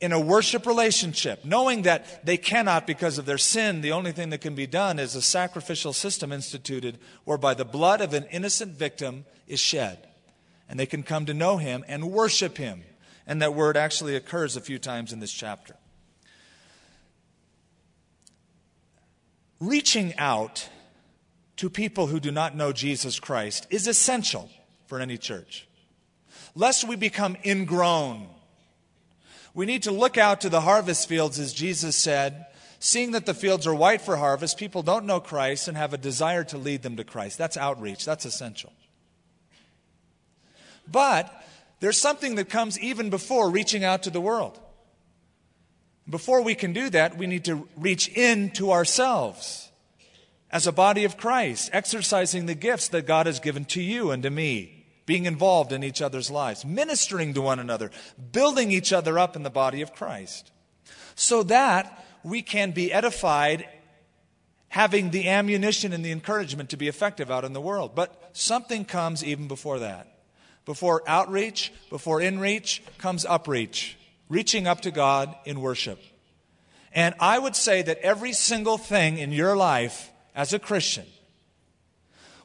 in 0.00 0.12
a 0.12 0.20
worship 0.20 0.66
relationship, 0.66 1.44
knowing 1.44 1.82
that 1.82 2.26
they 2.26 2.36
cannot, 2.36 2.86
because 2.86 3.16
of 3.16 3.24
their 3.24 3.38
sin, 3.38 3.80
the 3.80 3.92
only 3.92 4.12
thing 4.12 4.30
that 4.30 4.40
can 4.40 4.54
be 4.54 4.66
done 4.66 4.98
is 4.98 5.14
a 5.14 5.22
sacrificial 5.22 5.92
system 5.92 6.32
instituted 6.32 6.98
whereby 7.24 7.54
the 7.54 7.64
blood 7.64 8.00
of 8.00 8.12
an 8.12 8.26
innocent 8.30 8.72
victim 8.72 9.24
is 9.46 9.60
shed. 9.60 9.98
And 10.68 10.78
they 10.78 10.86
can 10.86 11.02
come 11.02 11.26
to 11.26 11.34
know 11.34 11.56
Him 11.56 11.84
and 11.88 12.10
worship 12.10 12.58
Him. 12.58 12.82
And 13.26 13.40
that 13.40 13.54
word 13.54 13.76
actually 13.76 14.16
occurs 14.16 14.56
a 14.56 14.60
few 14.60 14.78
times 14.78 15.12
in 15.12 15.20
this 15.20 15.32
chapter. 15.32 15.76
Reaching 19.60 20.14
out 20.18 20.68
to 21.56 21.70
people 21.70 22.06
who 22.06 22.20
do 22.20 22.30
not 22.30 22.54
know 22.54 22.72
Jesus 22.72 23.18
Christ 23.18 23.66
is 23.70 23.86
essential 23.86 24.50
for 24.86 25.00
any 25.00 25.16
church. 25.16 25.66
Lest 26.54 26.86
we 26.86 26.96
become 26.96 27.36
ingrown, 27.44 28.28
we 29.54 29.66
need 29.66 29.84
to 29.84 29.90
look 29.90 30.18
out 30.18 30.42
to 30.42 30.48
the 30.48 30.60
harvest 30.60 31.08
fields, 31.08 31.38
as 31.38 31.52
Jesus 31.52 31.96
said, 31.96 32.46
seeing 32.78 33.12
that 33.12 33.24
the 33.24 33.34
fields 33.34 33.66
are 33.66 33.74
white 33.74 34.02
for 34.02 34.16
harvest. 34.16 34.58
People 34.58 34.82
don't 34.82 35.06
know 35.06 35.20
Christ 35.20 35.66
and 35.66 35.76
have 35.76 35.94
a 35.94 35.98
desire 35.98 36.44
to 36.44 36.58
lead 36.58 36.82
them 36.82 36.96
to 36.96 37.04
Christ. 37.04 37.38
That's 37.38 37.56
outreach, 37.56 38.04
that's 38.04 38.26
essential. 38.26 38.72
But 40.90 41.32
there's 41.80 42.00
something 42.00 42.36
that 42.36 42.48
comes 42.48 42.78
even 42.78 43.10
before 43.10 43.50
reaching 43.50 43.82
out 43.82 44.02
to 44.04 44.10
the 44.10 44.20
world. 44.20 44.60
Before 46.08 46.42
we 46.42 46.54
can 46.54 46.72
do 46.72 46.88
that, 46.90 47.18
we 47.18 47.26
need 47.26 47.46
to 47.46 47.66
reach 47.76 48.08
into 48.08 48.70
ourselves 48.70 49.65
as 50.50 50.66
a 50.66 50.72
body 50.72 51.04
of 51.04 51.16
Christ, 51.16 51.70
exercising 51.72 52.46
the 52.46 52.54
gifts 52.54 52.88
that 52.88 53.06
God 53.06 53.26
has 53.26 53.40
given 53.40 53.64
to 53.66 53.82
you 53.82 54.10
and 54.10 54.22
to 54.22 54.30
me, 54.30 54.86
being 55.04 55.26
involved 55.26 55.72
in 55.72 55.84
each 55.84 56.02
other's 56.02 56.30
lives, 56.30 56.64
ministering 56.64 57.34
to 57.34 57.40
one 57.40 57.58
another, 57.58 57.90
building 58.32 58.70
each 58.70 58.92
other 58.92 59.18
up 59.18 59.36
in 59.36 59.42
the 59.42 59.50
body 59.50 59.82
of 59.82 59.94
Christ, 59.94 60.50
so 61.14 61.42
that 61.44 62.04
we 62.22 62.42
can 62.42 62.72
be 62.72 62.92
edified, 62.92 63.68
having 64.68 65.10
the 65.10 65.28
ammunition 65.28 65.92
and 65.92 66.04
the 66.04 66.10
encouragement 66.10 66.70
to 66.70 66.76
be 66.76 66.88
effective 66.88 67.30
out 67.30 67.44
in 67.44 67.52
the 67.52 67.60
world. 67.60 67.94
But 67.94 68.30
something 68.32 68.84
comes 68.84 69.24
even 69.24 69.48
before 69.48 69.78
that. 69.80 70.12
Before 70.64 71.08
outreach, 71.08 71.72
before 71.90 72.20
inreach, 72.20 72.80
comes 72.98 73.24
upreach, 73.24 73.94
reaching 74.28 74.66
up 74.66 74.80
to 74.80 74.90
God 74.90 75.32
in 75.44 75.60
worship. 75.60 76.00
And 76.92 77.14
I 77.20 77.38
would 77.38 77.54
say 77.54 77.82
that 77.82 77.98
every 77.98 78.32
single 78.32 78.76
thing 78.76 79.18
in 79.18 79.30
your 79.30 79.56
life 79.56 80.10
as 80.36 80.52
a 80.52 80.58
Christian 80.58 81.06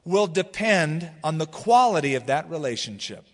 will 0.03 0.25
depend 0.25 1.11
on 1.23 1.37
the 1.37 1.45
quality 1.45 2.15
of 2.15 2.25
that 2.25 2.49
relationship. 2.49 3.25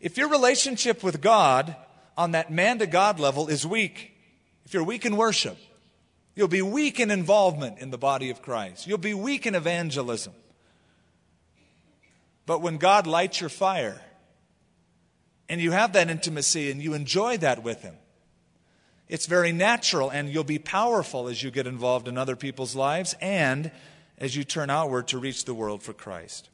If 0.00 0.16
your 0.16 0.28
relationship 0.28 1.02
with 1.02 1.20
God 1.20 1.74
on 2.16 2.32
that 2.32 2.52
man 2.52 2.78
to 2.78 2.86
God 2.86 3.18
level 3.18 3.48
is 3.48 3.66
weak, 3.66 4.12
if 4.64 4.74
you're 4.74 4.84
weak 4.84 5.04
in 5.04 5.16
worship, 5.16 5.56
you'll 6.36 6.46
be 6.46 6.62
weak 6.62 7.00
in 7.00 7.10
involvement 7.10 7.78
in 7.78 7.90
the 7.90 7.98
body 7.98 8.30
of 8.30 8.42
Christ, 8.42 8.86
you'll 8.86 8.98
be 8.98 9.14
weak 9.14 9.46
in 9.46 9.54
evangelism. 9.54 10.34
But 12.46 12.62
when 12.62 12.78
God 12.78 13.06
lights 13.06 13.40
your 13.40 13.50
fire 13.50 14.00
and 15.48 15.60
you 15.60 15.72
have 15.72 15.94
that 15.94 16.08
intimacy 16.08 16.70
and 16.70 16.80
you 16.80 16.94
enjoy 16.94 17.38
that 17.38 17.62
with 17.62 17.82
Him, 17.82 17.94
it's 19.10 19.26
very 19.26 19.50
natural, 19.50 20.08
and 20.08 20.30
you'll 20.30 20.44
be 20.44 20.60
powerful 20.60 21.26
as 21.26 21.42
you 21.42 21.50
get 21.50 21.66
involved 21.66 22.06
in 22.06 22.16
other 22.16 22.36
people's 22.36 22.76
lives 22.76 23.16
and 23.20 23.72
as 24.18 24.36
you 24.36 24.44
turn 24.44 24.70
outward 24.70 25.08
to 25.08 25.18
reach 25.18 25.44
the 25.44 25.52
world 25.52 25.82
for 25.82 25.92
Christ. 25.92 26.48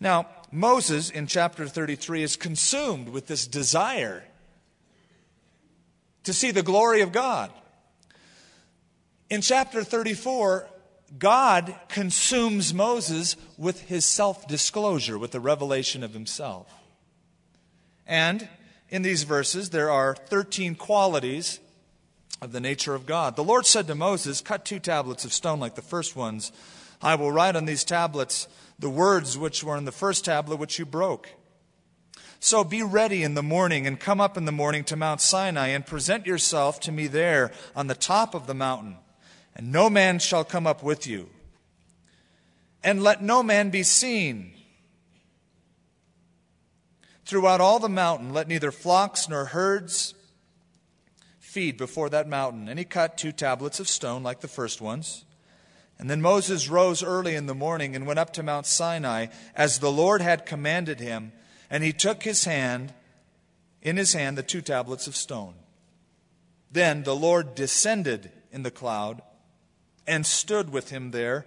Now, 0.00 0.26
Moses 0.50 1.10
in 1.10 1.26
chapter 1.26 1.68
33 1.68 2.22
is 2.22 2.36
consumed 2.36 3.10
with 3.10 3.26
this 3.26 3.46
desire 3.46 4.24
to 6.24 6.32
see 6.32 6.50
the 6.52 6.62
glory 6.62 7.02
of 7.02 7.12
God. 7.12 7.52
In 9.28 9.42
chapter 9.42 9.84
34, 9.84 10.70
God 11.18 11.74
consumes 11.88 12.72
Moses 12.72 13.36
with 13.58 13.82
his 13.82 14.06
self 14.06 14.48
disclosure, 14.48 15.18
with 15.18 15.32
the 15.32 15.40
revelation 15.40 16.02
of 16.02 16.14
himself. 16.14 16.72
And 18.06 18.48
in 18.88 19.02
these 19.02 19.24
verses, 19.24 19.68
there 19.68 19.90
are 19.90 20.14
13 20.14 20.76
qualities 20.76 21.60
of 22.40 22.52
the 22.52 22.60
nature 22.60 22.94
of 22.94 23.06
God. 23.06 23.36
The 23.36 23.44
Lord 23.44 23.66
said 23.66 23.86
to 23.86 23.94
Moses, 23.94 24.40
Cut 24.40 24.64
two 24.64 24.78
tablets 24.78 25.24
of 25.24 25.32
stone 25.32 25.60
like 25.60 25.74
the 25.74 25.82
first 25.82 26.16
ones. 26.16 26.52
I 27.02 27.14
will 27.14 27.32
write 27.32 27.56
on 27.56 27.64
these 27.64 27.84
tablets 27.84 28.48
the 28.78 28.90
words 28.90 29.36
which 29.36 29.62
were 29.62 29.76
in 29.76 29.84
the 29.84 29.92
first 29.92 30.24
tablet 30.24 30.56
which 30.56 30.78
you 30.78 30.86
broke. 30.86 31.28
So 32.40 32.64
be 32.64 32.82
ready 32.82 33.22
in 33.22 33.34
the 33.34 33.42
morning 33.42 33.86
and 33.86 34.00
come 34.00 34.20
up 34.20 34.38
in 34.38 34.46
the 34.46 34.52
morning 34.52 34.84
to 34.84 34.96
Mount 34.96 35.20
Sinai 35.20 35.68
and 35.68 35.84
present 35.84 36.26
yourself 36.26 36.80
to 36.80 36.92
me 36.92 37.06
there 37.06 37.52
on 37.76 37.86
the 37.86 37.94
top 37.94 38.34
of 38.34 38.46
the 38.46 38.54
mountain. 38.54 38.96
And 39.54 39.70
no 39.70 39.90
man 39.90 40.18
shall 40.18 40.44
come 40.44 40.66
up 40.66 40.82
with 40.82 41.06
you. 41.06 41.28
And 42.82 43.02
let 43.02 43.22
no 43.22 43.42
man 43.42 43.68
be 43.68 43.82
seen. 43.82 44.52
Throughout 47.26 47.60
all 47.60 47.78
the 47.78 47.90
mountain, 47.90 48.32
let 48.32 48.48
neither 48.48 48.72
flocks 48.72 49.28
nor 49.28 49.46
herds 49.46 50.14
feed 51.50 51.76
before 51.76 52.08
that 52.08 52.28
mountain. 52.28 52.68
And 52.68 52.78
he 52.78 52.84
cut 52.84 53.18
two 53.18 53.32
tablets 53.32 53.80
of 53.80 53.88
stone 53.88 54.22
like 54.22 54.40
the 54.40 54.48
first 54.48 54.80
ones. 54.80 55.24
And 55.98 56.08
then 56.08 56.22
Moses 56.22 56.68
rose 56.68 57.02
early 57.02 57.34
in 57.34 57.46
the 57.46 57.54
morning 57.54 57.96
and 57.96 58.06
went 58.06 58.20
up 58.20 58.32
to 58.34 58.42
Mount 58.42 58.66
Sinai 58.66 59.26
as 59.54 59.78
the 59.78 59.90
Lord 59.90 60.22
had 60.22 60.46
commanded 60.46 61.00
him. 61.00 61.32
And 61.68 61.82
he 61.82 61.92
took 61.92 62.22
his 62.22 62.44
hand, 62.44 62.94
in 63.82 63.96
his 63.96 64.12
hand, 64.12 64.38
the 64.38 64.42
two 64.42 64.62
tablets 64.62 65.06
of 65.08 65.16
stone. 65.16 65.54
Then 66.70 67.02
the 67.02 67.16
Lord 67.16 67.56
descended 67.56 68.30
in 68.52 68.62
the 68.62 68.70
cloud 68.70 69.20
and 70.06 70.24
stood 70.24 70.70
with 70.70 70.90
him 70.90 71.10
there 71.10 71.46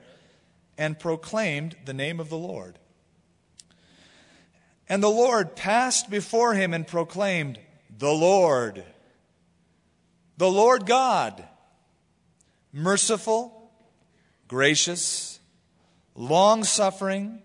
and 0.78 1.00
proclaimed 1.00 1.78
the 1.86 1.94
name 1.94 2.20
of 2.20 2.30
the 2.30 2.38
Lord. 2.38 2.78
And 4.90 5.02
the 5.02 5.10
Lord 5.10 5.56
passed 5.56 6.10
before 6.10 6.56
him 6.56 6.74
and 6.74 6.86
proclaimed, 6.86 7.58
The 7.98 8.12
Lord 8.12 8.84
the 10.44 10.52
Lord 10.52 10.86
God, 10.86 11.42
merciful, 12.74 13.72
gracious, 14.50 15.40
long 16.16 16.66
suffering, 16.66 17.42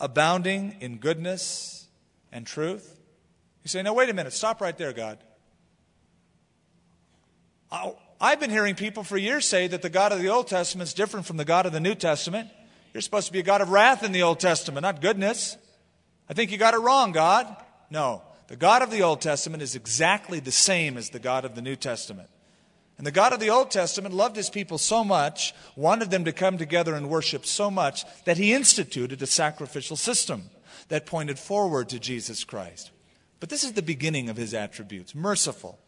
abounding 0.00 0.78
in 0.80 0.96
goodness 0.96 1.88
and 2.32 2.46
truth. 2.46 2.98
You 3.62 3.68
say, 3.68 3.82
now 3.82 3.92
wait 3.92 4.08
a 4.08 4.14
minute, 4.14 4.32
stop 4.32 4.62
right 4.62 4.74
there, 4.78 4.94
God. 4.94 5.18
I've 8.18 8.40
been 8.40 8.48
hearing 8.48 8.76
people 8.76 9.04
for 9.04 9.18
years 9.18 9.46
say 9.46 9.66
that 9.66 9.82
the 9.82 9.90
God 9.90 10.12
of 10.12 10.22
the 10.22 10.28
Old 10.28 10.48
Testament 10.48 10.88
is 10.88 10.94
different 10.94 11.26
from 11.26 11.36
the 11.36 11.44
God 11.44 11.66
of 11.66 11.72
the 11.72 11.80
New 11.80 11.94
Testament. 11.94 12.48
You're 12.94 13.02
supposed 13.02 13.26
to 13.26 13.34
be 13.34 13.40
a 13.40 13.42
God 13.42 13.60
of 13.60 13.68
wrath 13.68 14.02
in 14.02 14.12
the 14.12 14.22
Old 14.22 14.40
Testament, 14.40 14.84
not 14.84 15.02
goodness. 15.02 15.58
I 16.30 16.32
think 16.32 16.50
you 16.50 16.56
got 16.56 16.72
it 16.72 16.78
wrong, 16.78 17.12
God. 17.12 17.54
No. 17.90 18.22
The 18.52 18.58
God 18.58 18.82
of 18.82 18.90
the 18.90 19.00
Old 19.00 19.22
Testament 19.22 19.62
is 19.62 19.74
exactly 19.74 20.38
the 20.38 20.52
same 20.52 20.98
as 20.98 21.08
the 21.08 21.18
God 21.18 21.46
of 21.46 21.54
the 21.54 21.62
New 21.62 21.74
Testament. 21.74 22.28
And 22.98 23.06
the 23.06 23.10
God 23.10 23.32
of 23.32 23.40
the 23.40 23.48
Old 23.48 23.70
Testament 23.70 24.14
loved 24.14 24.36
his 24.36 24.50
people 24.50 24.76
so 24.76 25.02
much, 25.02 25.54
wanted 25.74 26.10
them 26.10 26.26
to 26.26 26.34
come 26.34 26.58
together 26.58 26.94
and 26.94 27.08
worship 27.08 27.46
so 27.46 27.70
much, 27.70 28.04
that 28.26 28.36
he 28.36 28.52
instituted 28.52 29.22
a 29.22 29.26
sacrificial 29.26 29.96
system 29.96 30.50
that 30.88 31.06
pointed 31.06 31.38
forward 31.38 31.88
to 31.88 31.98
Jesus 31.98 32.44
Christ. 32.44 32.90
But 33.40 33.48
this 33.48 33.64
is 33.64 33.72
the 33.72 33.80
beginning 33.80 34.28
of 34.28 34.36
his 34.36 34.52
attributes 34.52 35.14
merciful. 35.14 35.78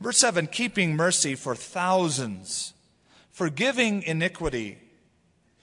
Verse 0.00 0.18
7 0.18 0.48
keeping 0.48 0.96
mercy 0.96 1.36
for 1.36 1.54
thousands, 1.54 2.74
forgiving 3.30 4.02
iniquity 4.02 4.78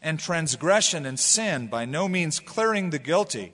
and 0.02 0.22
transgression 0.22 1.06
and 1.06 1.20
sin, 1.20 1.68
by 1.68 1.84
no 1.84 2.08
means 2.08 2.40
clearing 2.40 2.92
the 2.92 2.98
guilty 2.98 3.52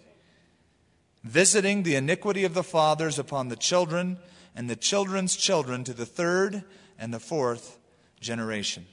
visiting 1.24 1.84
the 1.84 1.96
iniquity 1.96 2.44
of 2.44 2.54
the 2.54 2.64
fathers 2.64 3.20
upon 3.20 3.50
the 3.50 3.56
children 3.56 4.18
and 4.56 4.70
the 4.70 4.76
children's 4.76 5.36
children 5.36 5.84
to 5.84 5.94
the 5.94 6.06
third 6.06 6.64
and 6.98 7.14
the 7.14 7.20
fourth 7.20 7.78
generation. 8.20 8.86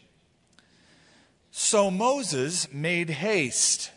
So 1.50 1.90
Moses 1.90 2.72
made 2.72 3.10
haste. 3.10 3.90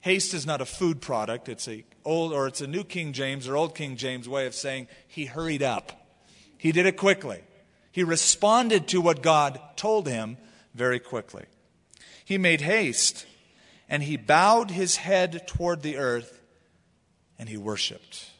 Haste 0.00 0.34
is 0.34 0.46
not 0.46 0.60
a 0.60 0.66
food 0.66 1.00
product, 1.00 1.48
it's 1.48 1.68
a 1.68 1.84
old 2.04 2.32
or 2.32 2.46
it's 2.46 2.60
a 2.60 2.66
new 2.66 2.84
King 2.84 3.12
James 3.12 3.48
or 3.48 3.56
old 3.56 3.74
King 3.74 3.96
James 3.96 4.28
way 4.28 4.46
of 4.46 4.54
saying 4.54 4.88
he 5.08 5.26
hurried 5.26 5.62
up. 5.62 5.92
He 6.58 6.72
did 6.72 6.86
it 6.86 6.96
quickly. 6.96 7.42
He 7.90 8.04
responded 8.04 8.88
to 8.88 9.00
what 9.00 9.22
God 9.22 9.60
told 9.76 10.06
him 10.06 10.36
very 10.74 11.00
quickly. 11.00 11.44
He 12.24 12.38
made 12.38 12.60
haste 12.60 13.26
and 13.88 14.02
he 14.02 14.16
bowed 14.16 14.70
his 14.70 14.96
head 14.96 15.46
toward 15.46 15.82
the 15.82 15.96
earth 15.96 16.35
and 17.38 17.48
he 17.48 17.56
worshiped. 17.56 18.30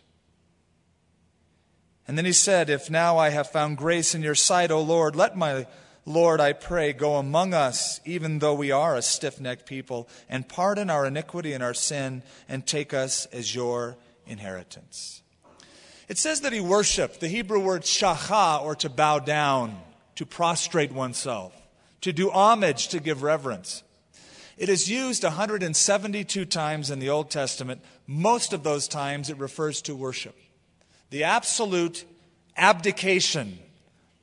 And 2.08 2.16
then 2.16 2.24
he 2.24 2.32
said, 2.32 2.70
If 2.70 2.90
now 2.90 3.18
I 3.18 3.30
have 3.30 3.50
found 3.50 3.78
grace 3.78 4.14
in 4.14 4.22
your 4.22 4.34
sight, 4.34 4.70
O 4.70 4.80
Lord, 4.80 5.16
let 5.16 5.36
my 5.36 5.66
Lord, 6.08 6.40
I 6.40 6.52
pray, 6.52 6.92
go 6.92 7.16
among 7.16 7.52
us, 7.52 8.00
even 8.04 8.38
though 8.38 8.54
we 8.54 8.70
are 8.70 8.94
a 8.94 9.02
stiff 9.02 9.40
necked 9.40 9.66
people, 9.66 10.08
and 10.28 10.48
pardon 10.48 10.88
our 10.88 11.04
iniquity 11.04 11.52
and 11.52 11.64
our 11.64 11.74
sin, 11.74 12.22
and 12.48 12.64
take 12.64 12.94
us 12.94 13.26
as 13.26 13.52
your 13.52 13.96
inheritance. 14.24 15.22
It 16.08 16.16
says 16.16 16.42
that 16.42 16.52
he 16.52 16.60
worshiped. 16.60 17.18
The 17.18 17.26
Hebrew 17.26 17.58
word 17.58 17.82
shacha, 17.82 18.62
or 18.62 18.76
to 18.76 18.88
bow 18.88 19.18
down, 19.18 19.80
to 20.14 20.24
prostrate 20.24 20.92
oneself, 20.92 21.52
to 22.02 22.12
do 22.12 22.30
homage, 22.30 22.86
to 22.88 23.00
give 23.00 23.24
reverence. 23.24 23.82
It 24.56 24.68
is 24.68 24.88
used 24.88 25.24
172 25.24 26.44
times 26.44 26.88
in 26.88 27.00
the 27.00 27.10
Old 27.10 27.30
Testament. 27.30 27.82
Most 28.06 28.52
of 28.52 28.62
those 28.62 28.88
times 28.88 29.30
it 29.30 29.38
refers 29.38 29.82
to 29.82 29.94
worship. 29.94 30.36
The 31.10 31.24
absolute 31.24 32.04
abdication 32.56 33.58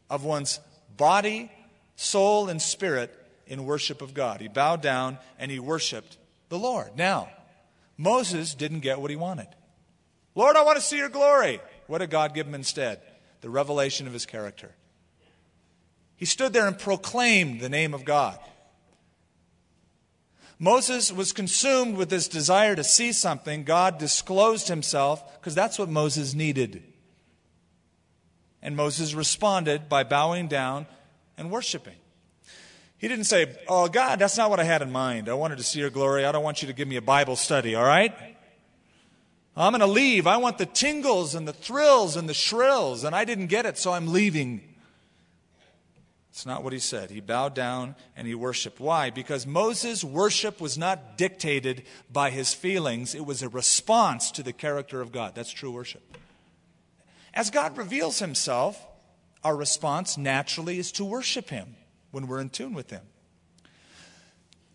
of 0.09 0.23
one's 0.23 0.59
body, 0.95 1.51
soul, 1.95 2.49
and 2.49 2.61
spirit 2.61 3.13
in 3.47 3.65
worship 3.65 4.01
of 4.01 4.13
God. 4.13 4.41
He 4.41 4.47
bowed 4.47 4.81
down 4.81 5.17
and 5.37 5.51
he 5.51 5.59
worshiped 5.59 6.17
the 6.49 6.57
Lord. 6.57 6.97
Now, 6.97 7.29
Moses 7.97 8.53
didn't 8.53 8.79
get 8.79 8.99
what 8.99 9.11
he 9.11 9.17
wanted. 9.17 9.47
Lord, 10.35 10.55
I 10.55 10.63
want 10.63 10.77
to 10.77 10.81
see 10.81 10.97
your 10.97 11.09
glory. 11.09 11.59
What 11.87 11.99
did 11.99 12.09
God 12.09 12.33
give 12.33 12.47
him 12.47 12.55
instead? 12.55 13.01
The 13.41 13.49
revelation 13.49 14.07
of 14.07 14.13
his 14.13 14.25
character. 14.25 14.71
He 16.15 16.25
stood 16.25 16.53
there 16.53 16.67
and 16.67 16.77
proclaimed 16.77 17.59
the 17.59 17.69
name 17.69 17.93
of 17.93 18.05
God. 18.05 18.39
Moses 20.63 21.11
was 21.11 21.33
consumed 21.33 21.97
with 21.97 22.09
this 22.09 22.29
desire 22.29 22.73
to 22.73 22.85
see 22.85 23.11
something. 23.11 23.65
God 23.65 23.97
disclosed 23.97 24.69
himself 24.69 25.37
because 25.37 25.53
that's 25.53 25.77
what 25.77 25.89
Moses 25.89 26.33
needed. 26.33 26.81
And 28.61 28.77
Moses 28.77 29.13
responded 29.13 29.89
by 29.89 30.05
bowing 30.05 30.47
down 30.47 30.85
and 31.37 31.51
worshiping. 31.51 31.97
He 32.97 33.09
didn't 33.09 33.25
say, 33.25 33.53
Oh, 33.67 33.89
God, 33.89 34.19
that's 34.19 34.37
not 34.37 34.49
what 34.49 34.61
I 34.61 34.63
had 34.63 34.81
in 34.81 34.89
mind. 34.89 35.27
I 35.27 35.33
wanted 35.33 35.57
to 35.57 35.65
see 35.65 35.79
your 35.79 35.89
glory. 35.89 36.23
I 36.23 36.31
don't 36.31 36.45
want 36.45 36.61
you 36.61 36.69
to 36.69 36.73
give 36.73 36.87
me 36.87 36.95
a 36.95 37.01
Bible 37.01 37.35
study, 37.35 37.75
all 37.75 37.83
right? 37.83 38.15
I'm 39.57 39.73
going 39.73 39.81
to 39.81 39.85
leave. 39.85 40.27
I 40.27 40.37
want 40.37 40.59
the 40.59 40.65
tingles 40.65 41.35
and 41.35 41.45
the 41.45 41.51
thrills 41.51 42.15
and 42.15 42.29
the 42.29 42.33
shrills, 42.33 43.03
and 43.03 43.13
I 43.13 43.25
didn't 43.25 43.47
get 43.47 43.65
it, 43.65 43.77
so 43.77 43.91
I'm 43.91 44.13
leaving. 44.13 44.72
It's 46.33 46.47
not 46.47 46.63
what 46.63 46.73
he 46.73 46.79
said. 46.79 47.11
He 47.11 47.19
bowed 47.19 47.53
down 47.53 47.95
and 48.17 48.25
he 48.25 48.33
worshiped. 48.33 48.79
Why? 48.79 49.11
Because 49.11 49.45
Moses' 49.45 50.03
worship 50.03 50.59
was 50.59 50.79
not 50.79 51.15
dictated 51.15 51.83
by 52.11 52.31
his 52.31 52.55
feelings, 52.55 53.13
it 53.13 53.23
was 53.23 53.43
a 53.43 53.49
response 53.49 54.31
to 54.31 54.41
the 54.41 54.51
character 54.51 54.99
of 54.99 55.11
God. 55.11 55.35
That's 55.35 55.51
true 55.51 55.69
worship. 55.69 56.01
As 57.35 57.51
God 57.51 57.77
reveals 57.77 58.17
himself, 58.17 58.83
our 59.43 59.55
response 59.55 60.17
naturally 60.17 60.79
is 60.79 60.91
to 60.93 61.05
worship 61.05 61.51
him 61.51 61.75
when 62.09 62.25
we're 62.25 62.41
in 62.41 62.49
tune 62.49 62.73
with 62.73 62.89
him. 62.89 63.03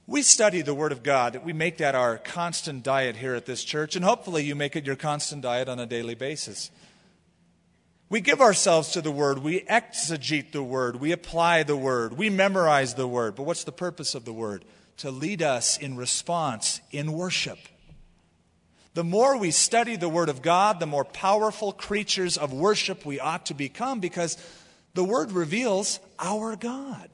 We 0.06 0.22
study 0.22 0.62
the 0.62 0.74
Word 0.74 0.92
of 0.92 1.02
God. 1.02 1.44
We 1.44 1.52
make 1.52 1.78
that 1.78 1.96
our 1.96 2.18
constant 2.18 2.84
diet 2.84 3.16
here 3.16 3.34
at 3.34 3.46
this 3.46 3.64
church, 3.64 3.96
and 3.96 4.04
hopefully 4.04 4.44
you 4.44 4.54
make 4.54 4.76
it 4.76 4.86
your 4.86 4.94
constant 4.94 5.42
diet 5.42 5.68
on 5.68 5.80
a 5.80 5.86
daily 5.86 6.14
basis. 6.14 6.70
We 8.10 8.20
give 8.20 8.40
ourselves 8.40 8.92
to 8.92 9.02
the 9.02 9.10
Word. 9.10 9.40
We 9.40 9.60
exegete 9.60 10.52
the 10.52 10.62
Word. 10.62 10.96
We 10.96 11.12
apply 11.12 11.62
the 11.62 11.76
Word. 11.76 12.16
We 12.16 12.30
memorize 12.30 12.94
the 12.94 13.06
Word. 13.06 13.34
But 13.34 13.42
what's 13.42 13.64
the 13.64 13.72
purpose 13.72 14.14
of 14.14 14.24
the 14.24 14.32
Word? 14.32 14.64
To 14.98 15.10
lead 15.10 15.42
us 15.42 15.76
in 15.76 15.96
response, 15.96 16.80
in 16.90 17.12
worship. 17.12 17.58
The 18.94 19.04
more 19.04 19.36
we 19.36 19.50
study 19.50 19.96
the 19.96 20.08
Word 20.08 20.30
of 20.30 20.40
God, 20.40 20.80
the 20.80 20.86
more 20.86 21.04
powerful 21.04 21.72
creatures 21.72 22.38
of 22.38 22.52
worship 22.52 23.04
we 23.04 23.20
ought 23.20 23.46
to 23.46 23.54
become 23.54 24.00
because 24.00 24.38
the 24.94 25.04
Word 25.04 25.32
reveals 25.32 26.00
our 26.18 26.56
God. 26.56 27.10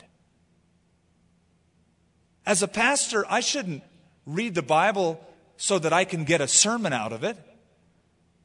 As 2.47 2.63
a 2.63 2.69
pastor, 2.69 3.25
I 3.29 3.41
shouldn't 3.41 3.83
read 4.27 4.55
the 4.55 4.63
Bible 4.63 5.21
so 5.57 5.79
that 5.79 5.93
I 5.93 6.05
can 6.05 6.25
get 6.25 6.41
a 6.41 6.49
sermon 6.49 6.93
out 6.93 7.13
of 7.13 7.25
it 7.25 7.37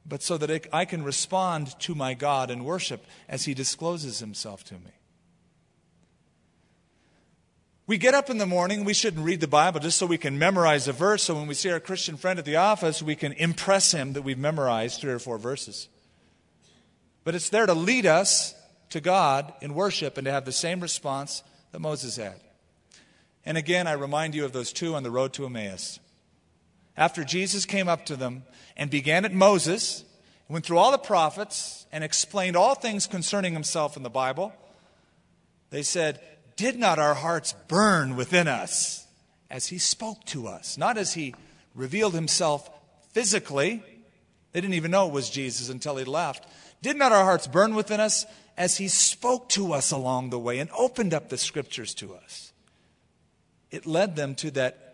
but 0.05 0.23
so 0.23 0.37
that 0.37 0.67
I 0.73 0.85
can 0.85 1.03
respond 1.03 1.79
to 1.81 1.95
my 1.95 2.13
God 2.13 2.49
in 2.49 2.63
worship 2.63 3.05
as 3.27 3.45
He 3.45 3.53
discloses 3.53 4.19
Himself 4.19 4.63
to 4.65 4.75
me. 4.75 4.91
We 7.89 7.97
get 7.97 8.13
up 8.13 8.29
in 8.29 8.37
the 8.37 8.45
morning, 8.45 8.85
we 8.85 8.93
shouldn't 8.93 9.25
read 9.25 9.41
the 9.41 9.47
Bible 9.47 9.79
just 9.79 9.97
so 9.97 10.05
we 10.05 10.19
can 10.19 10.37
memorize 10.37 10.87
a 10.87 10.93
verse, 10.93 11.23
so 11.23 11.33
when 11.33 11.47
we 11.47 11.55
see 11.55 11.71
our 11.71 11.79
Christian 11.79 12.17
friend 12.17 12.37
at 12.37 12.45
the 12.45 12.57
office, 12.57 13.01
we 13.01 13.15
can 13.15 13.33
impress 13.33 13.91
him 13.91 14.13
that 14.13 14.21
we've 14.21 14.37
memorized 14.37 15.01
three 15.01 15.11
or 15.11 15.17
four 15.17 15.39
verses. 15.39 15.89
But 17.23 17.33
it's 17.33 17.49
there 17.49 17.65
to 17.65 17.73
lead 17.73 18.05
us 18.05 18.53
to 18.91 19.01
God 19.01 19.51
in 19.61 19.73
worship 19.73 20.19
and 20.19 20.25
to 20.25 20.31
have 20.31 20.45
the 20.45 20.51
same 20.51 20.81
response 20.81 21.41
that 21.71 21.79
Moses 21.79 22.17
had. 22.17 22.39
And 23.43 23.57
again, 23.57 23.87
I 23.87 23.93
remind 23.93 24.35
you 24.35 24.45
of 24.45 24.53
those 24.53 24.71
two 24.71 24.93
on 24.93 25.01
the 25.01 25.09
road 25.09 25.33
to 25.33 25.45
Emmaus. 25.47 25.99
After 26.99 27.23
Jesus 27.23 27.65
came 27.65 27.87
up 27.87 28.05
to 28.07 28.17
them 28.17 28.43
and 28.75 28.91
began 28.91 29.23
at 29.23 29.33
Moses, 29.33 30.03
went 30.49 30.65
through 30.65 30.79
all 30.79 30.91
the 30.91 30.97
prophets, 30.97 31.87
and 31.93 32.03
explained 32.03 32.57
all 32.57 32.75
things 32.75 33.07
concerning 33.07 33.53
himself 33.53 33.95
in 33.95 34.03
the 34.03 34.09
Bible, 34.09 34.53
they 35.69 35.81
said, 35.81 36.19
Did 36.57 36.77
not 36.77 36.99
our 36.99 37.13
hearts 37.13 37.55
burn 37.69 38.17
within 38.17 38.49
us 38.49 39.07
as 39.49 39.67
he 39.67 39.77
spoke 39.77 40.25
to 40.25 40.47
us? 40.47 40.77
Not 40.77 40.97
as 40.97 41.13
he 41.13 41.33
revealed 41.73 42.13
himself 42.13 42.69
physically. 43.13 43.81
They 44.51 44.59
didn't 44.59 44.73
even 44.73 44.91
know 44.91 45.07
it 45.07 45.13
was 45.13 45.29
Jesus 45.29 45.69
until 45.69 45.95
he 45.95 46.03
left. 46.03 46.45
Did 46.81 46.97
not 46.97 47.13
our 47.13 47.23
hearts 47.23 47.47
burn 47.47 47.75
within 47.75 48.01
us 48.01 48.25
as 48.57 48.75
he 48.75 48.89
spoke 48.89 49.47
to 49.49 49.71
us 49.71 49.91
along 49.91 50.31
the 50.31 50.39
way 50.39 50.59
and 50.59 50.69
opened 50.77 51.13
up 51.13 51.29
the 51.29 51.37
scriptures 51.37 51.93
to 51.95 52.13
us? 52.13 52.51
It 53.71 53.85
led 53.85 54.17
them 54.17 54.35
to 54.35 54.51
that 54.51 54.88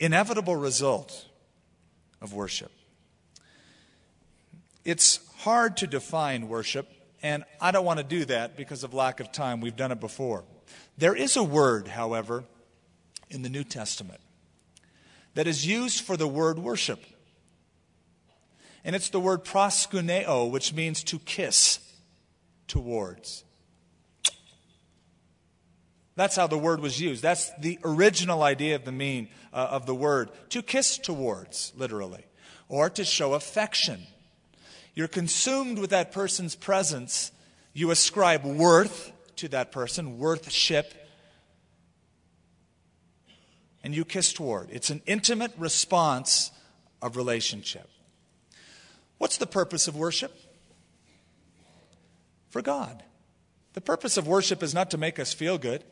inevitable 0.00 0.56
result 0.56 1.26
of 2.20 2.32
worship. 2.34 2.72
It's 4.84 5.20
hard 5.40 5.76
to 5.78 5.86
define 5.86 6.48
worship, 6.48 6.88
and 7.22 7.44
I 7.60 7.70
don't 7.70 7.84
want 7.84 7.98
to 7.98 8.04
do 8.04 8.24
that 8.24 8.56
because 8.56 8.82
of 8.82 8.94
lack 8.94 9.20
of 9.20 9.30
time. 9.30 9.60
We've 9.60 9.76
done 9.76 9.92
it 9.92 10.00
before. 10.00 10.44
There 10.98 11.14
is 11.14 11.36
a 11.36 11.44
word, 11.44 11.88
however, 11.88 12.44
in 13.28 13.42
the 13.42 13.48
New 13.48 13.64
Testament 13.64 14.20
that 15.34 15.46
is 15.46 15.66
used 15.66 16.00
for 16.00 16.16
the 16.16 16.26
word 16.26 16.58
worship. 16.58 17.04
And 18.82 18.96
it's 18.96 19.10
the 19.10 19.20
word 19.20 19.44
proskuneo, 19.44 20.50
which 20.50 20.72
means 20.72 21.04
to 21.04 21.18
kiss 21.18 21.78
towards. 22.66 23.44
That's 26.20 26.36
how 26.36 26.48
the 26.48 26.58
word 26.58 26.80
was 26.80 27.00
used. 27.00 27.22
That's 27.22 27.50
the 27.60 27.78
original 27.82 28.42
idea 28.42 28.76
of 28.76 28.84
the 28.84 28.92
mean 28.92 29.30
uh, 29.54 29.68
of 29.70 29.86
the 29.86 29.94
word. 29.94 30.28
To 30.50 30.60
kiss 30.60 30.98
towards, 30.98 31.72
literally, 31.78 32.26
or 32.68 32.90
to 32.90 33.06
show 33.06 33.32
affection. 33.32 34.02
You're 34.94 35.08
consumed 35.08 35.78
with 35.78 35.88
that 35.88 36.12
person's 36.12 36.54
presence. 36.54 37.32
You 37.72 37.90
ascribe 37.90 38.44
worth 38.44 39.12
to 39.36 39.48
that 39.48 39.72
person, 39.72 40.18
worthship, 40.18 40.92
and 43.82 43.94
you 43.94 44.04
kiss 44.04 44.34
toward. 44.34 44.68
It's 44.70 44.90
an 44.90 45.00
intimate 45.06 45.52
response 45.56 46.50
of 47.00 47.16
relationship. 47.16 47.88
What's 49.16 49.38
the 49.38 49.46
purpose 49.46 49.88
of 49.88 49.96
worship? 49.96 50.38
For 52.50 52.60
God. 52.60 53.04
The 53.72 53.80
purpose 53.80 54.18
of 54.18 54.28
worship 54.28 54.62
is 54.62 54.74
not 54.74 54.90
to 54.90 54.98
make 54.98 55.18
us 55.18 55.32
feel 55.32 55.56
good. 55.56 55.82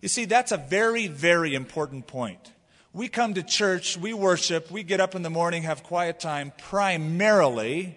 You 0.00 0.08
see, 0.08 0.24
that's 0.24 0.52
a 0.52 0.56
very, 0.56 1.06
very 1.06 1.54
important 1.54 2.06
point. 2.06 2.52
We 2.92 3.08
come 3.08 3.34
to 3.34 3.42
church, 3.42 3.96
we 3.96 4.12
worship, 4.12 4.70
we 4.70 4.82
get 4.82 5.00
up 5.00 5.14
in 5.14 5.22
the 5.22 5.30
morning, 5.30 5.62
have 5.62 5.82
quiet 5.82 6.18
time 6.18 6.52
primarily 6.58 7.96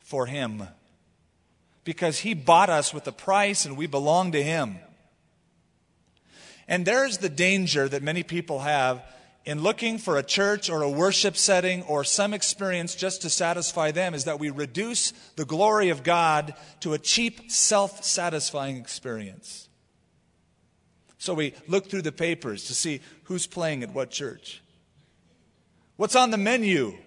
for 0.00 0.26
Him. 0.26 0.64
Because 1.84 2.20
He 2.20 2.34
bought 2.34 2.70
us 2.70 2.92
with 2.92 3.06
a 3.06 3.12
price 3.12 3.64
and 3.64 3.76
we 3.76 3.86
belong 3.86 4.32
to 4.32 4.42
Him. 4.42 4.78
And 6.66 6.84
there's 6.84 7.18
the 7.18 7.28
danger 7.28 7.88
that 7.88 8.02
many 8.02 8.22
people 8.22 8.60
have 8.60 9.04
in 9.44 9.62
looking 9.62 9.98
for 9.98 10.16
a 10.16 10.22
church 10.22 10.70
or 10.70 10.82
a 10.82 10.90
worship 10.90 11.36
setting 11.36 11.82
or 11.82 12.04
some 12.04 12.32
experience 12.32 12.94
just 12.94 13.22
to 13.22 13.30
satisfy 13.30 13.90
them 13.90 14.14
is 14.14 14.24
that 14.24 14.38
we 14.38 14.50
reduce 14.50 15.12
the 15.36 15.44
glory 15.44 15.88
of 15.88 16.02
God 16.02 16.54
to 16.80 16.94
a 16.94 16.98
cheap, 16.98 17.50
self 17.50 18.04
satisfying 18.04 18.76
experience. 18.76 19.68
So 21.22 21.34
we 21.34 21.54
look 21.68 21.88
through 21.88 22.02
the 22.02 22.10
papers 22.10 22.64
to 22.64 22.74
see 22.74 23.00
who's 23.22 23.46
playing 23.46 23.84
at 23.84 23.94
what 23.94 24.10
church. 24.10 24.60
What's 25.94 26.16
on 26.16 26.32
the 26.32 26.36
menu? 26.36 26.98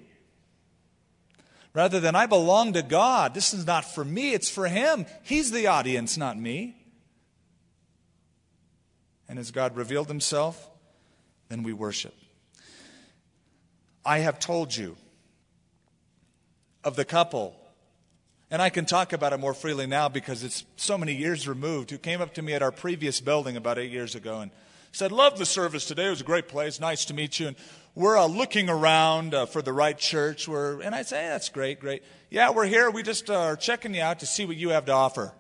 Rather 1.74 2.00
than, 2.00 2.16
I 2.16 2.26
belong 2.26 2.72
to 2.74 2.82
God. 2.82 3.34
This 3.34 3.54
is 3.54 3.68
not 3.68 3.84
for 3.84 4.06
me, 4.06 4.32
it's 4.32 4.50
for 4.50 4.70
Him. 4.70 5.06
He's 5.24 5.52
the 5.52 5.68
audience, 5.68 6.16
not 6.16 6.40
me. 6.40 6.78
And 9.28 9.38
as 9.38 9.52
God 9.52 9.76
revealed 9.76 10.08
Himself, 10.08 10.66
then 11.50 11.64
we 11.64 11.74
worship. 11.74 12.16
I 14.06 14.20
have 14.20 14.40
told 14.40 14.74
you 14.74 14.96
of 16.86 16.96
the 16.96 17.04
couple 17.04 17.54
and 18.56 18.62
I 18.62 18.70
can 18.70 18.86
talk 18.86 19.12
about 19.12 19.34
it 19.34 19.38
more 19.42 19.54
freely 19.54 19.86
now 19.86 20.08
because 20.08 20.42
it's 20.42 20.64
so 20.78 20.98
many 20.98 21.14
years 21.14 21.46
removed, 21.46 21.92
who 21.92 21.98
came 21.98 22.22
up 22.22 22.36
to 22.36 22.42
me 22.42 22.54
at 22.54 22.62
our 22.62 22.72
previous 22.72 23.20
building 23.20 23.58
about 23.58 23.78
eight 23.78 23.92
years 23.92 24.16
ago 24.16 24.40
and 24.40 24.50
said, 24.94 25.12
Love 25.12 25.38
the 25.38 25.46
service 25.46 25.84
today. 25.84 26.08
It 26.08 26.12
was 26.12 26.22
a 26.22 26.24
great 26.24 26.48
place. 26.48 26.80
Nice 26.80 27.04
to 27.04 27.14
meet 27.14 27.38
you. 27.38 27.48
And 27.48 27.58
we're 27.96 28.18
uh, 28.18 28.28
looking 28.28 28.70
around 28.70 29.34
uh, 29.34 29.46
for 29.46 29.62
the 29.62 29.74
right 29.74 29.98
church. 29.98 30.48
We're, 30.48 30.80
and 30.80 30.96
I 30.96 31.02
say, 31.02 31.24
hey, 31.24 31.28
That's 31.28 31.50
great, 31.50 31.82
great. 31.82 32.02
Yeah, 32.30 32.52
we're 32.52 32.66
here. 32.66 32.90
We 32.90 33.04
just 33.04 33.30
uh, 33.30 33.38
are 33.38 33.58
checking 33.58 33.94
you 33.94 34.02
out 34.02 34.22
to 34.22 34.26
see 34.26 34.46
what 34.46 34.56
you 34.56 34.70
have 34.70 34.86
to 34.86 34.94
offer. 34.94 35.34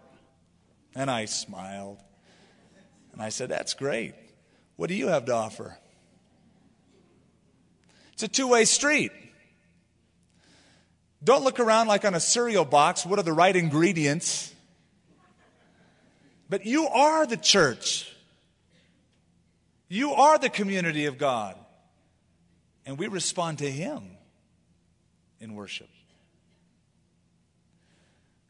And 0.94 1.10
I 1.10 1.24
smiled. 1.24 2.00
And 3.14 3.22
I 3.22 3.30
said, 3.30 3.48
That's 3.48 3.76
great. 3.76 4.14
What 4.76 4.90
do 4.90 4.94
you 4.94 5.08
have 5.08 5.24
to 5.28 5.34
offer? 5.34 5.78
It's 8.12 8.24
a 8.24 8.28
two 8.28 8.50
way 8.50 8.66
street. 8.66 9.14
Don't 11.26 11.44
look 11.44 11.60
around 11.60 11.88
like 11.88 12.06
on 12.06 12.14
a 12.14 12.20
cereal 12.20 12.66
box. 12.66 13.04
What 13.06 13.18
are 13.18 13.24
the 13.24 13.34
right 13.34 13.56
ingredients? 13.56 14.54
But 16.48 16.68
you 16.68 16.88
are 16.88 17.26
the 17.26 17.36
church. 17.36 18.16
You 19.90 20.14
are 20.14 20.38
the 20.38 20.50
community 20.50 21.06
of 21.06 21.18
God. 21.18 21.56
And 22.86 23.00
we 23.00 23.08
respond 23.08 23.58
to 23.58 23.70
Him 23.70 24.04
in 25.40 25.56
worship. 25.56 25.90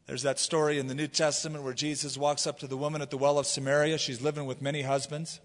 There's 0.05 0.23
that 0.23 0.37
story 0.37 0.77
in 0.77 0.87
the 0.87 0.93
New 0.93 1.07
Testament 1.07 1.63
where 1.63 1.73
Jesus 1.73 2.17
walks 2.17 2.45
up 2.45 2.59
to 2.59 2.67
the 2.67 2.77
woman 2.77 3.01
at 3.01 3.09
the 3.09 3.17
well 3.17 3.39
of 3.39 3.47
Samaria. 3.47 3.97
She's 3.97 4.21
living 4.21 4.45
with 4.45 4.61
many 4.61 4.81
husbands. 4.81 5.39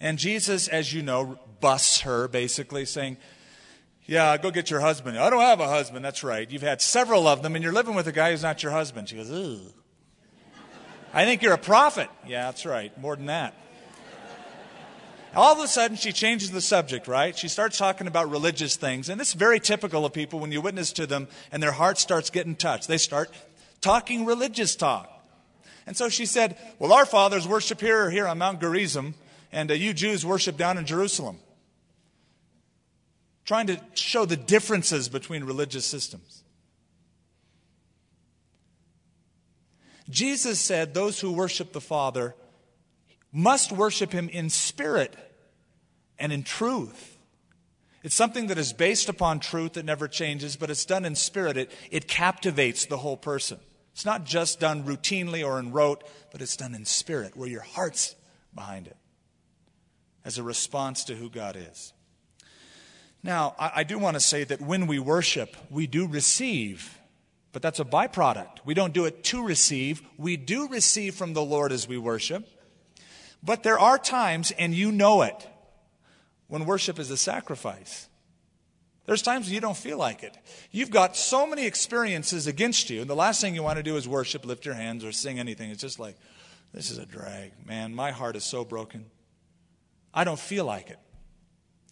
And 0.00 0.18
Jesus, 0.18 0.66
as 0.66 0.92
you 0.92 1.02
know, 1.02 1.38
busts 1.60 2.00
her, 2.00 2.26
basically 2.26 2.84
saying, 2.84 3.16
yeah, 4.10 4.36
go 4.38 4.50
get 4.50 4.70
your 4.70 4.80
husband. 4.80 5.16
I 5.16 5.30
don't 5.30 5.40
have 5.40 5.60
a 5.60 5.68
husband. 5.68 6.04
That's 6.04 6.24
right. 6.24 6.50
You've 6.50 6.62
had 6.62 6.82
several 6.82 7.28
of 7.28 7.44
them, 7.44 7.54
and 7.54 7.62
you're 7.62 7.72
living 7.72 7.94
with 7.94 8.08
a 8.08 8.12
guy 8.12 8.32
who's 8.32 8.42
not 8.42 8.60
your 8.60 8.72
husband. 8.72 9.08
She 9.08 9.14
goes, 9.14 9.30
Ugh. 9.30 9.72
I 11.14 11.24
think 11.24 11.42
you're 11.42 11.52
a 11.52 11.58
prophet. 11.58 12.08
Yeah, 12.26 12.46
that's 12.46 12.66
right. 12.66 12.96
More 12.98 13.14
than 13.14 13.26
that. 13.26 13.54
All 15.36 15.52
of 15.52 15.60
a 15.60 15.68
sudden, 15.68 15.96
she 15.96 16.10
changes 16.10 16.50
the 16.50 16.60
subject, 16.60 17.06
right? 17.06 17.38
She 17.38 17.46
starts 17.46 17.78
talking 17.78 18.08
about 18.08 18.28
religious 18.28 18.74
things. 18.74 19.08
And 19.08 19.20
it's 19.20 19.32
very 19.32 19.60
typical 19.60 20.04
of 20.04 20.12
people 20.12 20.40
when 20.40 20.50
you 20.50 20.60
witness 20.60 20.92
to 20.94 21.06
them 21.06 21.28
and 21.52 21.62
their 21.62 21.70
heart 21.70 21.96
starts 21.96 22.30
getting 22.30 22.56
touched. 22.56 22.88
They 22.88 22.98
start 22.98 23.30
talking 23.80 24.26
religious 24.26 24.74
talk. 24.74 25.08
And 25.86 25.96
so 25.96 26.08
she 26.08 26.26
said, 26.26 26.58
Well, 26.80 26.92
our 26.92 27.06
fathers 27.06 27.46
worship 27.46 27.80
here, 27.80 28.10
here 28.10 28.26
on 28.26 28.38
Mount 28.38 28.60
Gerizim, 28.60 29.14
and 29.52 29.70
uh, 29.70 29.74
you 29.74 29.94
Jews 29.94 30.26
worship 30.26 30.56
down 30.56 30.78
in 30.78 30.84
Jerusalem 30.84 31.38
trying 33.50 33.66
to 33.66 33.80
show 33.94 34.24
the 34.24 34.36
differences 34.36 35.08
between 35.08 35.42
religious 35.42 35.84
systems. 35.84 36.44
Jesus 40.08 40.60
said 40.60 40.94
those 40.94 41.18
who 41.18 41.32
worship 41.32 41.72
the 41.72 41.80
Father 41.80 42.36
must 43.32 43.72
worship 43.72 44.12
him 44.12 44.28
in 44.28 44.50
spirit 44.50 45.16
and 46.16 46.32
in 46.32 46.44
truth. 46.44 47.18
It's 48.04 48.14
something 48.14 48.46
that 48.46 48.58
is 48.58 48.72
based 48.72 49.08
upon 49.08 49.40
truth 49.40 49.72
that 49.72 49.84
never 49.84 50.06
changes, 50.06 50.54
but 50.54 50.70
it's 50.70 50.84
done 50.84 51.04
in 51.04 51.16
spirit. 51.16 51.56
It, 51.56 51.72
it 51.90 52.06
captivates 52.06 52.86
the 52.86 52.98
whole 52.98 53.16
person. 53.16 53.58
It's 53.90 54.04
not 54.04 54.22
just 54.22 54.60
done 54.60 54.84
routinely 54.84 55.44
or 55.44 55.58
in 55.58 55.72
rote, 55.72 56.04
but 56.30 56.40
it's 56.40 56.56
done 56.56 56.72
in 56.72 56.84
spirit, 56.84 57.36
where 57.36 57.48
your 57.48 57.62
heart's 57.62 58.14
behind 58.54 58.86
it 58.86 58.96
as 60.24 60.38
a 60.38 60.44
response 60.44 61.02
to 61.06 61.16
who 61.16 61.28
God 61.28 61.56
is. 61.56 61.92
Now, 63.22 63.54
I, 63.58 63.72
I 63.76 63.84
do 63.84 63.98
want 63.98 64.14
to 64.14 64.20
say 64.20 64.44
that 64.44 64.60
when 64.60 64.86
we 64.86 64.98
worship, 64.98 65.56
we 65.68 65.86
do 65.86 66.06
receive, 66.06 66.98
but 67.52 67.62
that's 67.62 67.80
a 67.80 67.84
byproduct. 67.84 68.58
We 68.64 68.74
don't 68.74 68.94
do 68.94 69.04
it 69.04 69.24
to 69.24 69.44
receive. 69.44 70.02
We 70.16 70.36
do 70.36 70.68
receive 70.68 71.14
from 71.14 71.34
the 71.34 71.42
Lord 71.42 71.72
as 71.72 71.86
we 71.86 71.98
worship. 71.98 72.48
But 73.42 73.62
there 73.62 73.78
are 73.78 73.98
times, 73.98 74.50
and 74.52 74.74
you 74.74 74.92
know 74.92 75.22
it, 75.22 75.48
when 76.48 76.66
worship 76.66 76.98
is 76.98 77.10
a 77.10 77.16
sacrifice. 77.16 78.08
There's 79.06 79.22
times 79.22 79.50
you 79.50 79.60
don't 79.60 79.76
feel 79.76 79.98
like 79.98 80.22
it. 80.22 80.36
You've 80.70 80.90
got 80.90 81.16
so 81.16 81.46
many 81.46 81.66
experiences 81.66 82.46
against 82.46 82.90
you, 82.90 83.00
and 83.00 83.10
the 83.10 83.16
last 83.16 83.40
thing 83.40 83.54
you 83.54 83.62
want 83.62 83.78
to 83.78 83.82
do 83.82 83.96
is 83.96 84.06
worship, 84.06 84.44
lift 84.44 84.64
your 84.64 84.74
hands, 84.74 85.04
or 85.04 85.12
sing 85.12 85.38
anything. 85.38 85.70
It's 85.70 85.80
just 85.80 85.98
like, 85.98 86.16
this 86.72 86.90
is 86.90 86.98
a 86.98 87.06
drag. 87.06 87.52
Man, 87.66 87.94
my 87.94 88.12
heart 88.12 88.36
is 88.36 88.44
so 88.44 88.64
broken. 88.64 89.06
I 90.14 90.24
don't 90.24 90.38
feel 90.38 90.64
like 90.64 90.90
it. 90.90 90.98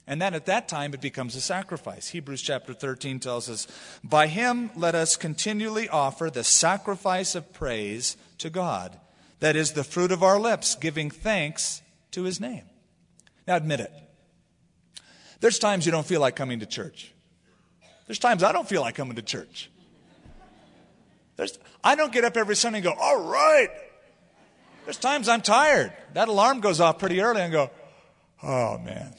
And 0.08 0.22
then 0.22 0.32
at 0.32 0.46
that 0.46 0.68
time 0.68 0.94
it 0.94 1.02
becomes 1.02 1.36
a 1.36 1.40
sacrifice. 1.40 2.08
Hebrews 2.08 2.40
chapter 2.40 2.72
13 2.72 3.20
tells 3.20 3.50
us, 3.50 3.68
By 4.02 4.26
him 4.26 4.70
let 4.74 4.94
us 4.94 5.16
continually 5.16 5.86
offer 5.86 6.30
the 6.30 6.42
sacrifice 6.42 7.34
of 7.34 7.52
praise 7.52 8.16
to 8.38 8.48
God. 8.48 8.98
That 9.40 9.54
is 9.54 9.72
the 9.72 9.84
fruit 9.84 10.10
of 10.10 10.22
our 10.22 10.40
lips, 10.40 10.74
giving 10.74 11.10
thanks 11.10 11.82
to 12.12 12.22
his 12.22 12.40
name. 12.40 12.64
Now 13.46 13.56
admit 13.56 13.80
it. 13.80 13.92
There's 15.40 15.58
times 15.58 15.84
you 15.84 15.92
don't 15.92 16.06
feel 16.06 16.22
like 16.22 16.34
coming 16.34 16.60
to 16.60 16.66
church. 16.66 17.12
There's 18.06 18.18
times 18.18 18.42
I 18.42 18.52
don't 18.52 18.66
feel 18.66 18.80
like 18.80 18.94
coming 18.94 19.16
to 19.16 19.22
church. 19.22 19.70
There's, 21.36 21.58
I 21.84 21.96
don't 21.96 22.12
get 22.12 22.24
up 22.24 22.38
every 22.38 22.56
Sunday 22.56 22.78
and 22.78 22.84
go, 22.84 22.94
all 22.98 23.28
right. 23.28 23.68
There's 24.86 24.96
times 24.96 25.28
I'm 25.28 25.42
tired. 25.42 25.92
That 26.14 26.28
alarm 26.28 26.60
goes 26.60 26.80
off 26.80 26.98
pretty 26.98 27.20
early 27.20 27.42
and 27.42 27.52
go, 27.52 27.70
oh 28.42 28.78
man. 28.78 29.14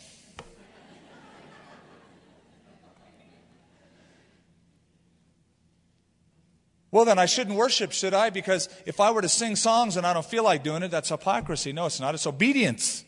Well, 6.91 7.05
then 7.05 7.19
I 7.19 7.27
shouldn't 7.27 7.55
worship, 7.55 7.91
should 7.91 8.13
I? 8.13 8.29
Because 8.31 8.67
if 8.85 8.99
I 8.99 9.11
were 9.11 9.21
to 9.21 9.29
sing 9.29 9.55
songs 9.55 9.95
and 9.95 10.07
I 10.07 10.13
don't 10.13 10.25
feel 10.25 10.43
like 10.43 10.63
doing 10.63 10.81
it, 10.81 10.89
that's 10.89 11.09
hypocrisy. 11.09 11.71
No, 11.71 11.85
it's 11.85 11.99
not. 11.99 12.15
It's 12.15 12.25
obedience. 12.25 13.05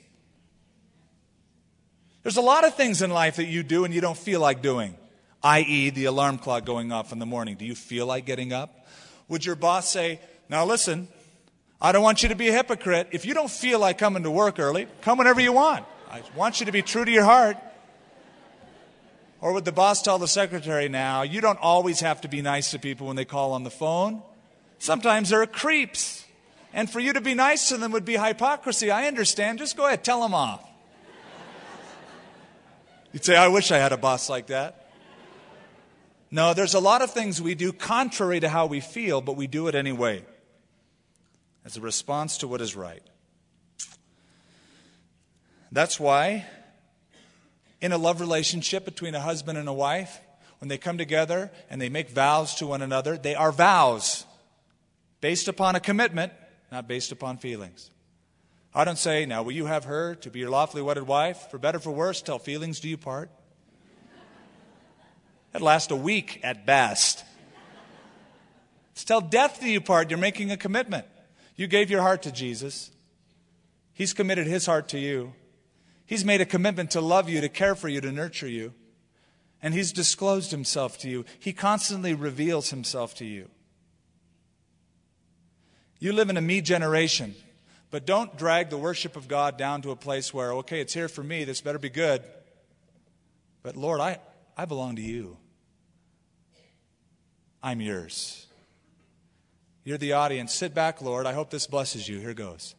There's 2.23 2.37
a 2.37 2.41
lot 2.41 2.63
of 2.63 2.75
things 2.75 3.01
in 3.01 3.09
life 3.09 3.37
that 3.37 3.45
you 3.45 3.63
do 3.63 3.83
and 3.83 3.93
you 3.93 4.01
don't 4.01 4.17
feel 4.17 4.39
like 4.39 4.61
doing, 4.61 4.95
i.e., 5.43 5.89
the 5.89 6.05
alarm 6.05 6.37
clock 6.37 6.65
going 6.65 6.91
off 6.91 7.11
in 7.11 7.17
the 7.17 7.25
morning. 7.25 7.55
Do 7.55 7.65
you 7.65 7.73
feel 7.73 8.05
like 8.05 8.25
getting 8.25 8.53
up? 8.53 8.85
Would 9.27 9.43
your 9.43 9.55
boss 9.55 9.89
say, 9.89 10.19
Now 10.47 10.63
listen, 10.65 11.07
I 11.81 11.91
don't 11.91 12.03
want 12.03 12.21
you 12.21 12.29
to 12.29 12.35
be 12.35 12.49
a 12.49 12.51
hypocrite. 12.51 13.07
If 13.11 13.25
you 13.25 13.33
don't 13.33 13.49
feel 13.49 13.79
like 13.79 13.97
coming 13.97 14.21
to 14.23 14.31
work 14.31 14.59
early, 14.59 14.85
come 15.01 15.17
whenever 15.17 15.41
you 15.41 15.53
want. 15.53 15.85
I 16.11 16.21
want 16.35 16.59
you 16.59 16.67
to 16.67 16.71
be 16.71 16.83
true 16.83 17.03
to 17.03 17.11
your 17.11 17.23
heart. 17.23 17.57
Or 19.41 19.53
would 19.53 19.65
the 19.65 19.71
boss 19.71 20.03
tell 20.03 20.19
the 20.19 20.27
secretary 20.27 20.87
now, 20.87 21.23
you 21.23 21.41
don't 21.41 21.59
always 21.59 21.99
have 21.99 22.21
to 22.21 22.27
be 22.27 22.43
nice 22.43 22.71
to 22.71 22.79
people 22.79 23.07
when 23.07 23.15
they 23.15 23.25
call 23.25 23.53
on 23.53 23.63
the 23.63 23.71
phone? 23.71 24.21
Sometimes 24.77 25.29
they're 25.29 25.45
creeps. 25.47 26.23
And 26.73 26.89
for 26.89 26.99
you 26.99 27.13
to 27.13 27.21
be 27.21 27.33
nice 27.33 27.69
to 27.69 27.77
them 27.77 27.91
would 27.91 28.05
be 28.05 28.17
hypocrisy. 28.17 28.91
I 28.91 29.07
understand. 29.07 29.59
Just 29.59 29.75
go 29.75 29.87
ahead, 29.87 30.03
tell 30.03 30.21
them 30.21 30.35
off. 30.35 30.63
You'd 33.11 33.25
say, 33.25 33.35
I 33.35 33.47
wish 33.47 33.71
I 33.71 33.77
had 33.77 33.91
a 33.91 33.97
boss 33.97 34.29
like 34.29 34.47
that. 34.47 34.91
No, 36.29 36.53
there's 36.53 36.75
a 36.75 36.79
lot 36.79 37.01
of 37.01 37.11
things 37.11 37.41
we 37.41 37.55
do 37.55 37.73
contrary 37.73 38.39
to 38.39 38.47
how 38.47 38.67
we 38.67 38.79
feel, 38.79 39.19
but 39.19 39.35
we 39.35 39.47
do 39.47 39.67
it 39.67 39.75
anyway 39.75 40.23
as 41.65 41.77
a 41.77 41.81
response 41.81 42.37
to 42.37 42.47
what 42.47 42.61
is 42.61 42.75
right. 42.75 43.03
That's 45.71 45.99
why 45.99 46.45
in 47.81 47.91
a 47.91 47.97
love 47.97 48.21
relationship 48.21 48.85
between 48.85 49.15
a 49.15 49.19
husband 49.19 49.57
and 49.57 49.67
a 49.67 49.73
wife, 49.73 50.21
when 50.59 50.69
they 50.69 50.77
come 50.77 50.97
together 50.97 51.51
and 51.69 51.81
they 51.81 51.89
make 51.89 52.09
vows 52.11 52.55
to 52.55 52.67
one 52.67 52.83
another, 52.83 53.17
they 53.17 53.33
are 53.33 53.51
vows 53.51 54.25
based 55.19 55.47
upon 55.47 55.75
a 55.75 55.79
commitment, 55.79 56.31
not 56.71 56.87
based 56.87 57.11
upon 57.11 57.37
feelings. 57.37 57.89
I 58.73 58.85
don't 58.85 58.97
say, 58.97 59.25
now 59.25 59.43
will 59.43 59.51
you 59.51 59.65
have 59.65 59.85
her 59.85 60.15
to 60.15 60.29
be 60.29 60.39
your 60.39 60.49
lawfully 60.49 60.81
wedded 60.81 61.07
wife, 61.07 61.49
for 61.49 61.57
better 61.57 61.79
for 61.79 61.91
worse, 61.91 62.21
till 62.21 62.39
feelings 62.39 62.79
do 62.79 62.87
you 62.87 62.97
part? 62.97 63.29
That 65.51 65.61
lasts 65.61 65.91
a 65.91 65.95
week 65.95 66.39
at 66.43 66.65
best. 66.65 67.25
It's 68.93 69.03
till 69.03 69.19
death 69.19 69.59
do 69.59 69.67
you 69.69 69.81
part. 69.81 70.09
You're 70.09 70.19
making 70.19 70.51
a 70.51 70.57
commitment. 70.57 71.05
You 71.55 71.67
gave 71.67 71.89
your 71.89 72.01
heart 72.01 72.21
to 72.23 72.31
Jesus. 72.31 72.91
He's 73.93 74.13
committed 74.13 74.47
his 74.47 74.65
heart 74.65 74.89
to 74.89 74.99
you. 74.99 75.33
He's 76.11 76.25
made 76.25 76.41
a 76.41 76.45
commitment 76.45 76.91
to 76.91 76.99
love 76.99 77.29
you, 77.29 77.39
to 77.39 77.47
care 77.47 77.73
for 77.73 77.87
you, 77.87 78.01
to 78.01 78.11
nurture 78.11 78.45
you. 78.45 78.73
And 79.61 79.73
He's 79.73 79.93
disclosed 79.93 80.51
Himself 80.51 80.97
to 80.97 81.09
you. 81.09 81.23
He 81.39 81.53
constantly 81.53 82.13
reveals 82.13 82.69
Himself 82.69 83.15
to 83.15 83.25
you. 83.25 83.47
You 85.99 86.11
live 86.11 86.29
in 86.29 86.35
a 86.35 86.41
me 86.41 86.59
generation, 86.59 87.33
but 87.91 88.05
don't 88.05 88.37
drag 88.37 88.69
the 88.69 88.77
worship 88.77 89.15
of 89.15 89.29
God 89.29 89.55
down 89.55 89.83
to 89.83 89.91
a 89.91 89.95
place 89.95 90.33
where, 90.33 90.51
okay, 90.55 90.81
it's 90.81 90.93
here 90.93 91.07
for 91.07 91.23
me, 91.23 91.45
this 91.45 91.61
better 91.61 91.79
be 91.79 91.89
good. 91.89 92.21
But 93.63 93.77
Lord, 93.77 94.01
I, 94.01 94.19
I 94.57 94.65
belong 94.65 94.97
to 94.97 95.01
you. 95.01 95.37
I'm 97.63 97.79
yours. 97.79 98.47
You're 99.85 99.97
the 99.97 100.11
audience. 100.11 100.53
Sit 100.53 100.73
back, 100.73 101.01
Lord. 101.01 101.25
I 101.25 101.31
hope 101.31 101.51
this 101.51 101.67
blesses 101.67 102.09
you. 102.09 102.19
Here 102.19 102.33
goes. 102.33 102.75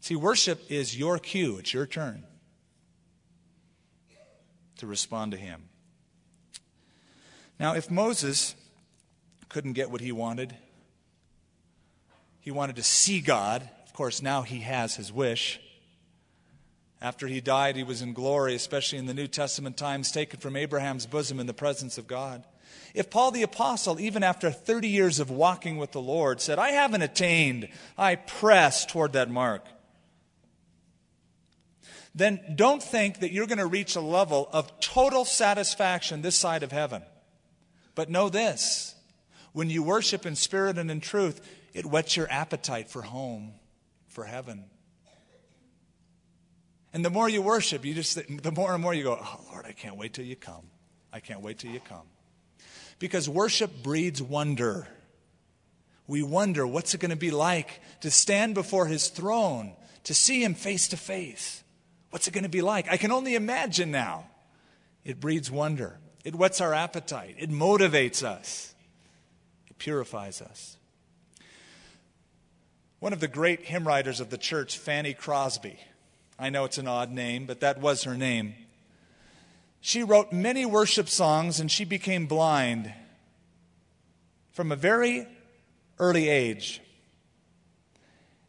See, 0.00 0.16
worship 0.16 0.70
is 0.70 0.98
your 0.98 1.18
cue, 1.18 1.58
it's 1.58 1.72
your 1.72 1.86
turn 1.86 2.24
to 4.76 4.86
respond 4.86 5.32
to 5.32 5.38
Him. 5.38 5.68
Now, 7.58 7.74
if 7.74 7.90
Moses 7.90 8.54
couldn't 9.50 9.74
get 9.74 9.90
what 9.90 10.00
he 10.00 10.12
wanted, 10.12 10.56
he 12.40 12.50
wanted 12.50 12.76
to 12.76 12.82
see 12.82 13.20
God. 13.20 13.68
Of 13.84 13.92
course, 13.92 14.22
now 14.22 14.40
he 14.40 14.60
has 14.60 14.96
his 14.96 15.12
wish. 15.12 15.60
After 17.02 17.26
he 17.26 17.42
died, 17.42 17.76
he 17.76 17.82
was 17.82 18.00
in 18.00 18.14
glory, 18.14 18.54
especially 18.54 18.98
in 18.98 19.04
the 19.04 19.12
New 19.12 19.26
Testament 19.26 19.76
times, 19.76 20.10
taken 20.10 20.40
from 20.40 20.56
Abraham's 20.56 21.04
bosom 21.04 21.38
in 21.38 21.46
the 21.46 21.52
presence 21.52 21.98
of 21.98 22.06
God. 22.06 22.44
If 22.94 23.10
Paul 23.10 23.30
the 23.30 23.42
Apostle, 23.42 24.00
even 24.00 24.22
after 24.22 24.50
30 24.50 24.88
years 24.88 25.20
of 25.20 25.30
walking 25.30 25.76
with 25.76 25.92
the 25.92 26.00
Lord, 26.00 26.40
said, 26.40 26.58
I 26.58 26.70
haven't 26.70 27.02
attained, 27.02 27.68
I 27.98 28.14
press 28.14 28.86
toward 28.86 29.12
that 29.12 29.30
mark 29.30 29.66
then 32.14 32.40
don't 32.56 32.82
think 32.82 33.20
that 33.20 33.32
you're 33.32 33.46
going 33.46 33.58
to 33.58 33.66
reach 33.66 33.96
a 33.96 34.00
level 34.00 34.48
of 34.52 34.80
total 34.80 35.24
satisfaction 35.24 36.22
this 36.22 36.36
side 36.36 36.62
of 36.62 36.72
heaven. 36.72 37.02
But 37.94 38.10
know 38.10 38.28
this 38.28 38.94
when 39.52 39.70
you 39.70 39.82
worship 39.82 40.26
in 40.26 40.36
spirit 40.36 40.78
and 40.78 40.90
in 40.90 41.00
truth, 41.00 41.40
it 41.74 41.86
whets 41.86 42.16
your 42.16 42.30
appetite 42.30 42.88
for 42.88 43.02
home, 43.02 43.52
for 44.08 44.24
heaven. 44.24 44.64
And 46.92 47.04
the 47.04 47.10
more 47.10 47.28
you 47.28 47.42
worship, 47.42 47.84
you 47.84 47.94
just 47.94 48.18
the 48.42 48.52
more 48.52 48.74
and 48.74 48.82
more 48.82 48.94
you 48.94 49.04
go, 49.04 49.18
"Oh 49.20 49.40
Lord, 49.52 49.66
I 49.66 49.72
can't 49.72 49.96
wait 49.96 50.12
till 50.12 50.24
you 50.24 50.36
come. 50.36 50.70
I 51.12 51.20
can't 51.20 51.40
wait 51.40 51.58
till 51.58 51.70
you 51.70 51.80
come." 51.80 52.08
Because 52.98 53.28
worship 53.28 53.82
breeds 53.82 54.20
wonder. 54.20 54.88
We 56.06 56.24
wonder 56.24 56.66
what's 56.66 56.92
it 56.92 56.98
going 56.98 57.12
to 57.12 57.16
be 57.16 57.30
like 57.30 57.80
to 58.00 58.10
stand 58.10 58.54
before 58.54 58.86
his 58.86 59.08
throne, 59.08 59.76
to 60.04 60.14
see 60.14 60.42
him 60.42 60.54
face 60.54 60.88
to 60.88 60.96
face. 60.96 61.62
What's 62.10 62.28
it 62.28 62.32
going 62.32 62.44
to 62.44 62.50
be 62.50 62.62
like? 62.62 62.90
I 62.90 62.96
can 62.96 63.12
only 63.12 63.34
imagine 63.34 63.90
now. 63.90 64.26
It 65.04 65.20
breeds 65.20 65.50
wonder. 65.50 65.98
It 66.24 66.34
whets 66.34 66.60
our 66.60 66.74
appetite. 66.74 67.36
It 67.38 67.50
motivates 67.50 68.22
us. 68.22 68.74
It 69.68 69.78
purifies 69.78 70.42
us. 70.42 70.76
One 72.98 73.12
of 73.12 73.20
the 73.20 73.28
great 73.28 73.62
hymn 73.62 73.86
writers 73.86 74.20
of 74.20 74.28
the 74.28 74.36
church, 74.36 74.76
Fanny 74.76 75.14
Crosby, 75.14 75.78
I 76.38 76.50
know 76.50 76.64
it's 76.64 76.78
an 76.78 76.88
odd 76.88 77.10
name, 77.10 77.46
but 77.46 77.60
that 77.60 77.80
was 77.80 78.04
her 78.04 78.16
name. 78.16 78.54
She 79.80 80.02
wrote 80.02 80.32
many 80.32 80.66
worship 80.66 81.08
songs 81.08 81.60
and 81.60 81.70
she 81.70 81.84
became 81.84 82.26
blind 82.26 82.92
from 84.52 84.72
a 84.72 84.76
very 84.76 85.26
early 85.98 86.28
age. 86.28 86.80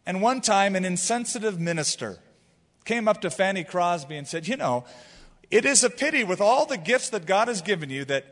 And 0.06 0.21
one 0.21 0.41
time, 0.41 0.76
an 0.76 0.84
insensitive 0.84 1.60
minister 1.60 2.19
came 2.86 3.08
up 3.08 3.22
to 3.22 3.30
Fanny 3.30 3.63
Crosby 3.63 4.17
and 4.17 4.28
said, 4.28 4.48
You 4.48 4.58
know, 4.58 4.86
it 5.50 5.65
is 5.65 5.84
a 5.84 5.89
pity 5.89 6.24
with 6.24 6.41
all 6.41 6.65
the 6.65 6.78
gifts 6.78 7.10
that 7.10 7.26
God 7.26 7.48
has 7.48 7.62
given 7.62 7.89
you 7.89 8.06
that 8.06 8.26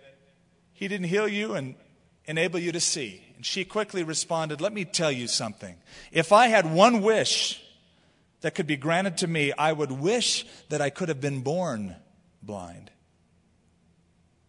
He 0.74 0.88
didn't 0.88 1.08
heal 1.08 1.28
you 1.28 1.54
and 1.54 1.76
enable 2.26 2.60
you 2.60 2.72
to 2.72 2.80
see. 2.80 3.24
And 3.36 3.46
she 3.46 3.66
quickly 3.66 4.04
responded, 4.04 4.62
Let 4.62 4.74
me 4.74 4.86
tell 4.86 5.12
you 5.12 5.28
something. 5.28 5.76
If 6.12 6.32
I 6.32 6.48
had 6.48 6.72
one 6.72 7.02
wish 7.02 7.62
that 8.42 8.56
could 8.56 8.68
be 8.68 8.78
granted 8.78 9.18
to 9.18 9.28
me, 9.28 9.52
I 9.58 9.74
would 9.74 9.92
wish 9.92 10.46
that 10.70 10.82
I 10.82 10.90
could 10.90 11.10
have 11.10 11.22
been 11.22 11.42
born 11.42 11.96
blind. 12.42 12.92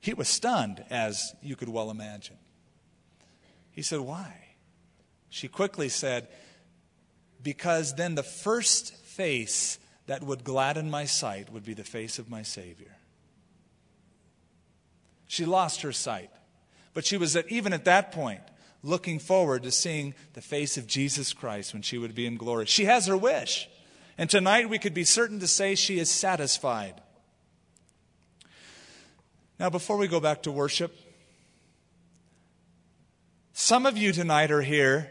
He 0.01 0.15
was 0.15 0.29
stunned, 0.29 0.85
as 0.89 1.35
you 1.43 1.57
could 1.57 1.69
well 1.69 1.91
imagine. 1.91 2.37
He 3.73 3.83
said, 3.83 4.01
Why? 4.01 4.35
She 5.29 5.47
quickly 5.49 5.89
said, 5.89 6.29
Because 7.43 7.95
then 7.95 8.15
the 8.15 8.23
first 8.23 8.95
face 8.97 9.79
that 10.11 10.25
would 10.25 10.43
gladden 10.43 10.91
my 10.91 11.05
sight 11.05 11.53
would 11.53 11.65
be 11.65 11.73
the 11.73 11.85
face 11.85 12.19
of 12.19 12.29
my 12.29 12.43
Savior. 12.43 12.97
She 15.29 15.45
lost 15.45 15.83
her 15.83 15.93
sight, 15.93 16.31
but 16.95 17.07
she 17.07 17.17
was 17.17 17.37
at, 17.37 17.49
even 17.49 17.73
at 17.73 17.85
that 17.85 18.11
point 18.11 18.41
looking 18.83 19.21
forward 19.21 19.63
to 19.63 19.71
seeing 19.71 20.17
the 20.33 20.41
face 20.41 20.77
of 20.77 20.89
Jesus 20.89 21.33
Christ 21.33 21.73
when 21.73 21.83
she 21.83 21.97
would 21.97 22.13
be 22.13 22.27
in 22.27 22.39
glory. 22.39 22.67
She 22.67 22.87
has 22.87 23.07
her 23.07 23.17
wish. 23.17 23.69
And 24.19 24.29
tonight 24.29 24.69
we 24.69 24.81
could 24.81 24.95
be 24.95 25.05
certain 25.05 25.39
to 25.39 25.47
say 25.47 25.77
she 25.77 26.01
is 26.01 26.11
satisfied. 26.11 27.01
Now, 29.61 29.71
before 29.71 29.97
we 29.97 30.09
go 30.09 30.19
back 30.19 30.43
to 30.43 30.51
worship, 30.51 30.93
some 33.53 33.87
of 33.87 33.97
you 33.97 34.11
tonight 34.11 34.51
are 34.51 34.61
here 34.61 35.09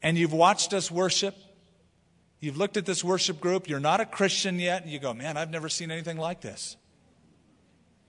and 0.00 0.16
you've 0.16 0.32
watched 0.32 0.72
us 0.72 0.90
worship 0.90 1.36
You've 2.42 2.56
looked 2.56 2.76
at 2.76 2.84
this 2.84 3.04
worship 3.04 3.40
group, 3.40 3.68
you're 3.68 3.78
not 3.78 4.00
a 4.00 4.04
Christian 4.04 4.58
yet, 4.58 4.82
and 4.82 4.90
you 4.90 4.98
go, 4.98 5.14
man, 5.14 5.36
I've 5.36 5.50
never 5.50 5.68
seen 5.68 5.92
anything 5.92 6.16
like 6.16 6.40
this. 6.40 6.76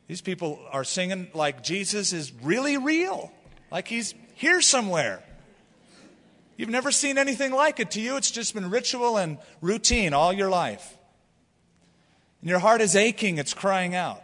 These 0.08 0.22
people 0.22 0.60
are 0.72 0.84
singing 0.84 1.28
like 1.36 1.62
Jesus 1.62 2.14
is 2.14 2.34
really 2.42 2.78
real, 2.78 3.32
like 3.72 3.88
he's 3.88 4.16
here 4.34 4.60
somewhere. 4.60 5.22
You've 6.58 6.72
never 6.72 6.92
seen 6.92 7.20
anything 7.20 7.52
like 7.52 7.80
it. 7.80 7.92
To 7.92 8.02
you, 8.02 8.18
it's 8.18 8.32
just 8.32 8.56
been 8.56 8.72
ritual 8.72 9.18
and 9.18 9.38
routine 9.62 10.16
all 10.16 10.34
your 10.34 10.50
life. 10.50 10.98
And 12.42 12.50
your 12.50 12.60
heart 12.60 12.82
is 12.82 12.96
aching, 12.96 13.38
it's 13.38 13.54
crying 13.54 13.94
out. 13.94 14.24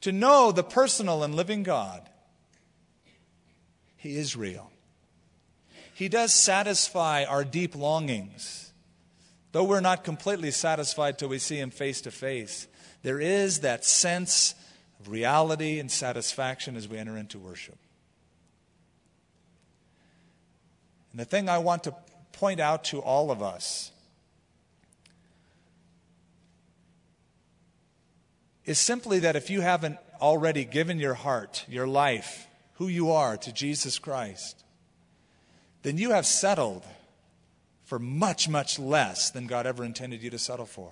To 0.00 0.10
know 0.10 0.52
the 0.52 0.64
personal 0.64 1.22
and 1.22 1.34
living 1.34 1.64
God, 1.64 2.08
He 3.98 4.16
is 4.16 4.36
real. 4.36 4.70
He 5.98 6.08
does 6.08 6.32
satisfy 6.32 7.24
our 7.24 7.42
deep 7.42 7.74
longings. 7.74 8.72
Though 9.50 9.64
we're 9.64 9.80
not 9.80 10.04
completely 10.04 10.52
satisfied 10.52 11.18
till 11.18 11.28
we 11.28 11.40
see 11.40 11.56
Him 11.56 11.70
face 11.70 12.02
to 12.02 12.12
face, 12.12 12.68
there 13.02 13.18
is 13.18 13.62
that 13.62 13.84
sense 13.84 14.54
of 15.00 15.08
reality 15.08 15.80
and 15.80 15.90
satisfaction 15.90 16.76
as 16.76 16.86
we 16.86 16.98
enter 16.98 17.16
into 17.16 17.40
worship. 17.40 17.76
And 21.10 21.18
the 21.18 21.24
thing 21.24 21.48
I 21.48 21.58
want 21.58 21.82
to 21.82 21.96
point 22.30 22.60
out 22.60 22.84
to 22.84 23.00
all 23.00 23.32
of 23.32 23.42
us 23.42 23.90
is 28.64 28.78
simply 28.78 29.18
that 29.18 29.34
if 29.34 29.50
you 29.50 29.62
haven't 29.62 29.98
already 30.20 30.64
given 30.64 31.00
your 31.00 31.14
heart, 31.14 31.64
your 31.68 31.88
life, 31.88 32.46
who 32.74 32.86
you 32.86 33.10
are 33.10 33.36
to 33.38 33.52
Jesus 33.52 33.98
Christ, 33.98 34.62
then 35.82 35.98
you 35.98 36.10
have 36.10 36.26
settled 36.26 36.84
for 37.84 37.98
much, 37.98 38.48
much 38.48 38.78
less 38.78 39.30
than 39.30 39.46
God 39.46 39.66
ever 39.66 39.84
intended 39.84 40.22
you 40.22 40.30
to 40.30 40.38
settle 40.38 40.66
for. 40.66 40.90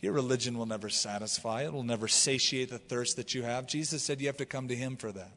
Your 0.00 0.12
religion 0.12 0.58
will 0.58 0.66
never 0.66 0.88
satisfy, 0.88 1.62
it 1.62 1.72
will 1.72 1.84
never 1.84 2.08
satiate 2.08 2.70
the 2.70 2.78
thirst 2.78 3.16
that 3.16 3.34
you 3.34 3.42
have. 3.42 3.66
Jesus 3.66 4.02
said 4.02 4.20
you 4.20 4.26
have 4.26 4.36
to 4.38 4.46
come 4.46 4.68
to 4.68 4.74
Him 4.74 4.96
for 4.96 5.12
that. 5.12 5.30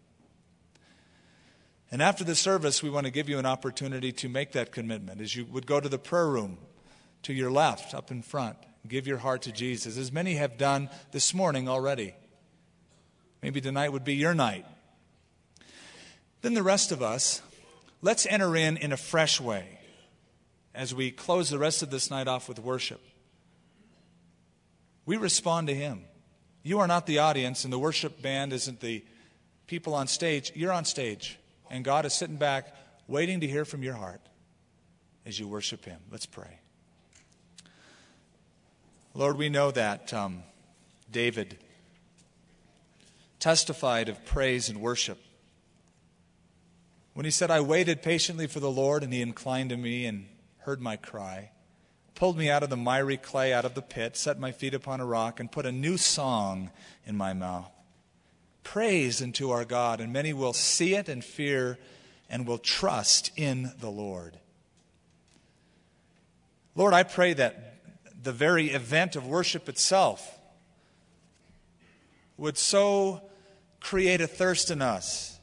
And 1.91 2.01
after 2.01 2.23
the 2.23 2.35
service, 2.35 2.81
we 2.81 2.89
want 2.89 3.05
to 3.05 3.11
give 3.11 3.29
you 3.29 3.37
an 3.37 3.45
opportunity 3.45 4.11
to 4.13 4.27
make 4.27 4.53
that 4.53 4.71
commitment 4.71 5.21
as 5.21 5.35
you 5.35 5.45
would 5.45 5.67
go 5.67 5.79
to 5.79 5.87
the 5.87 5.99
prayer 5.99 6.27
room 6.27 6.57
to 7.21 7.33
your 7.33 7.51
left, 7.51 7.93
up 7.93 8.09
in 8.09 8.23
front. 8.23 8.57
Give 8.87 9.07
your 9.07 9.19
heart 9.19 9.43
to 9.43 9.51
Jesus, 9.51 9.97
as 9.97 10.11
many 10.11 10.35
have 10.35 10.57
done 10.57 10.89
this 11.11 11.33
morning 11.33 11.69
already. 11.69 12.15
Maybe 13.41 13.61
tonight 13.61 13.91
would 13.91 14.03
be 14.03 14.15
your 14.15 14.33
night. 14.33 14.65
Then 16.41 16.53
the 16.53 16.63
rest 16.63 16.91
of 16.91 17.01
us, 17.01 17.41
let's 18.05 18.27
enter 18.27 18.55
in 18.55 18.77
in 18.77 18.91
a 18.91 18.97
fresh 18.97 19.41
way 19.41 19.79
as 20.75 20.93
we 20.93 21.09
close 21.09 21.49
the 21.49 21.57
rest 21.57 21.81
of 21.81 21.89
this 21.89 22.11
night 22.11 22.27
off 22.27 22.47
with 22.47 22.59
worship. 22.59 23.01
We 25.07 25.17
respond 25.17 25.67
to 25.69 25.73
Him. 25.73 26.03
You 26.61 26.79
are 26.79 26.87
not 26.87 27.07
the 27.07 27.17
audience, 27.19 27.63
and 27.63 27.73
the 27.73 27.79
worship 27.79 28.21
band 28.21 28.53
isn't 28.53 28.79
the 28.79 29.03
people 29.65 29.95
on 29.95 30.05
stage. 30.05 30.51
You're 30.53 30.71
on 30.71 30.85
stage. 30.85 31.39
And 31.71 31.83
God 31.83 32.05
is 32.05 32.13
sitting 32.13 32.35
back 32.35 32.75
waiting 33.07 33.39
to 33.39 33.47
hear 33.47 33.65
from 33.65 33.81
your 33.81 33.95
heart 33.95 34.21
as 35.25 35.39
you 35.39 35.47
worship 35.47 35.83
Him. 35.83 35.99
Let's 36.11 36.27
pray. 36.27 36.59
Lord, 39.15 39.37
we 39.37 39.49
know 39.49 39.71
that 39.71 40.13
um, 40.13 40.43
David 41.11 41.57
testified 43.39 44.09
of 44.09 44.23
praise 44.25 44.69
and 44.69 44.79
worship. 44.79 45.24
When 47.15 47.25
he 47.25 47.31
said, 47.31 47.49
I 47.49 47.61
waited 47.61 48.03
patiently 48.03 48.45
for 48.45 48.59
the 48.59 48.69
Lord, 48.69 49.01
and 49.01 49.11
he 49.11 49.23
inclined 49.23 49.71
to 49.71 49.77
me 49.77 50.05
and 50.05 50.27
heard 50.59 50.79
my 50.79 50.95
cry, 50.95 51.49
pulled 52.13 52.37
me 52.37 52.51
out 52.51 52.61
of 52.61 52.69
the 52.69 52.77
miry 52.77 53.17
clay, 53.17 53.51
out 53.51 53.65
of 53.65 53.73
the 53.73 53.81
pit, 53.81 54.15
set 54.15 54.39
my 54.39 54.51
feet 54.51 54.75
upon 54.75 54.99
a 54.99 55.05
rock, 55.05 55.39
and 55.39 55.51
put 55.51 55.65
a 55.65 55.71
new 55.71 55.97
song 55.97 56.69
in 57.07 57.17
my 57.17 57.33
mouth 57.33 57.71
praise 58.65 59.21
unto 59.21 59.51
our 59.51 59.63
God, 59.63 60.01
and 60.01 60.11
many 60.11 60.33
will 60.33 60.51
see 60.51 60.95
it 60.95 61.07
and 61.07 61.23
fear 61.23 61.77
and 62.29 62.45
will 62.45 62.57
trust 62.57 63.31
in 63.37 63.71
the 63.79 63.89
Lord. 63.89 64.37
Lord, 66.75 66.93
I 66.93 67.03
pray 67.03 67.31
that 67.33 67.77
the 68.21 68.33
very 68.33 68.71
event 68.71 69.15
of 69.15 69.25
worship 69.25 69.69
itself 69.69 70.37
would 72.35 72.57
so 72.57 73.21
create 73.79 74.19
a 74.19 74.27
thirst 74.27 74.71
in 74.71 74.81
us 74.81 75.34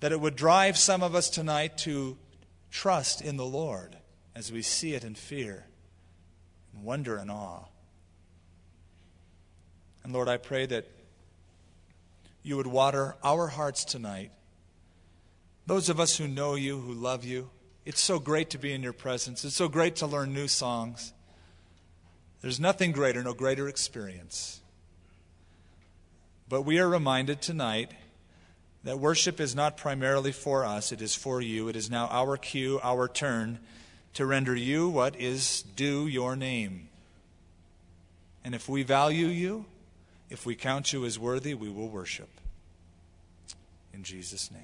that 0.00 0.12
it 0.12 0.20
would 0.20 0.36
drive 0.36 0.76
some 0.76 1.02
of 1.02 1.14
us 1.14 1.30
tonight 1.30 1.78
to 1.78 2.16
trust 2.70 3.22
in 3.22 3.36
the 3.36 3.44
Lord 3.44 3.96
as 4.34 4.50
we 4.50 4.62
see 4.62 4.94
it 4.94 5.04
in 5.04 5.14
fear 5.14 5.64
and 6.74 6.84
wonder 6.84 7.16
and 7.16 7.30
awe. 7.30 7.64
And 10.02 10.12
Lord, 10.12 10.28
I 10.28 10.36
pray 10.36 10.66
that 10.66 10.86
you 12.42 12.56
would 12.56 12.66
water 12.66 13.16
our 13.24 13.46
hearts 13.46 13.84
tonight. 13.84 14.30
Those 15.66 15.88
of 15.88 15.98
us 15.98 16.16
who 16.16 16.28
know 16.28 16.56
you, 16.56 16.78
who 16.78 16.92
love 16.92 17.24
you, 17.24 17.48
it's 17.86 18.00
so 18.00 18.18
great 18.18 18.50
to 18.50 18.58
be 18.58 18.72
in 18.72 18.82
your 18.82 18.92
presence. 18.92 19.44
It's 19.44 19.56
so 19.56 19.68
great 19.68 19.96
to 19.96 20.06
learn 20.06 20.34
new 20.34 20.48
songs. 20.48 21.12
There's 22.42 22.60
nothing 22.60 22.92
greater, 22.92 23.22
no 23.22 23.32
greater 23.32 23.68
experience. 23.68 24.60
But 26.48 26.62
we 26.62 26.78
are 26.78 26.88
reminded 26.88 27.40
tonight 27.40 27.92
that 28.84 28.98
worship 28.98 29.40
is 29.40 29.54
not 29.54 29.76
primarily 29.76 30.32
for 30.32 30.64
us, 30.64 30.92
it 30.92 31.02
is 31.02 31.14
for 31.14 31.40
you. 31.40 31.68
It 31.68 31.76
is 31.76 31.90
now 31.90 32.06
our 32.10 32.36
cue, 32.36 32.78
our 32.82 33.08
turn 33.08 33.58
to 34.12 34.26
render 34.26 34.54
you 34.54 34.88
what 34.88 35.16
is 35.16 35.62
due 35.62 36.06
your 36.06 36.36
name. 36.36 36.88
And 38.44 38.54
if 38.54 38.68
we 38.68 38.82
value 38.82 39.26
you, 39.26 39.64
if 40.28 40.44
we 40.44 40.54
count 40.54 40.92
you 40.92 41.04
as 41.04 41.18
worthy, 41.18 41.54
we 41.54 41.70
will 41.70 41.88
worship. 41.88 42.28
In 43.92 44.02
Jesus' 44.02 44.50
name. 44.50 44.60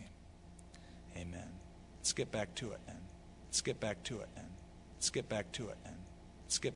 Amen. 1.16 1.48
Let's 1.98 2.12
get 2.12 2.30
back 2.30 2.54
to 2.56 2.72
it 2.72 2.80
then. 2.87 3.00
Let's 3.46 3.62
get 3.62 3.80
back 3.80 4.02
to 4.04 4.20
it 4.20 4.28
then. 4.35 4.46
Let's 4.96 5.11
get 5.11 5.28
back 5.28 5.50
to 5.52 5.68
it 5.68 5.76
then. 5.85 5.96
Let's 6.44 6.59
get 6.59 6.68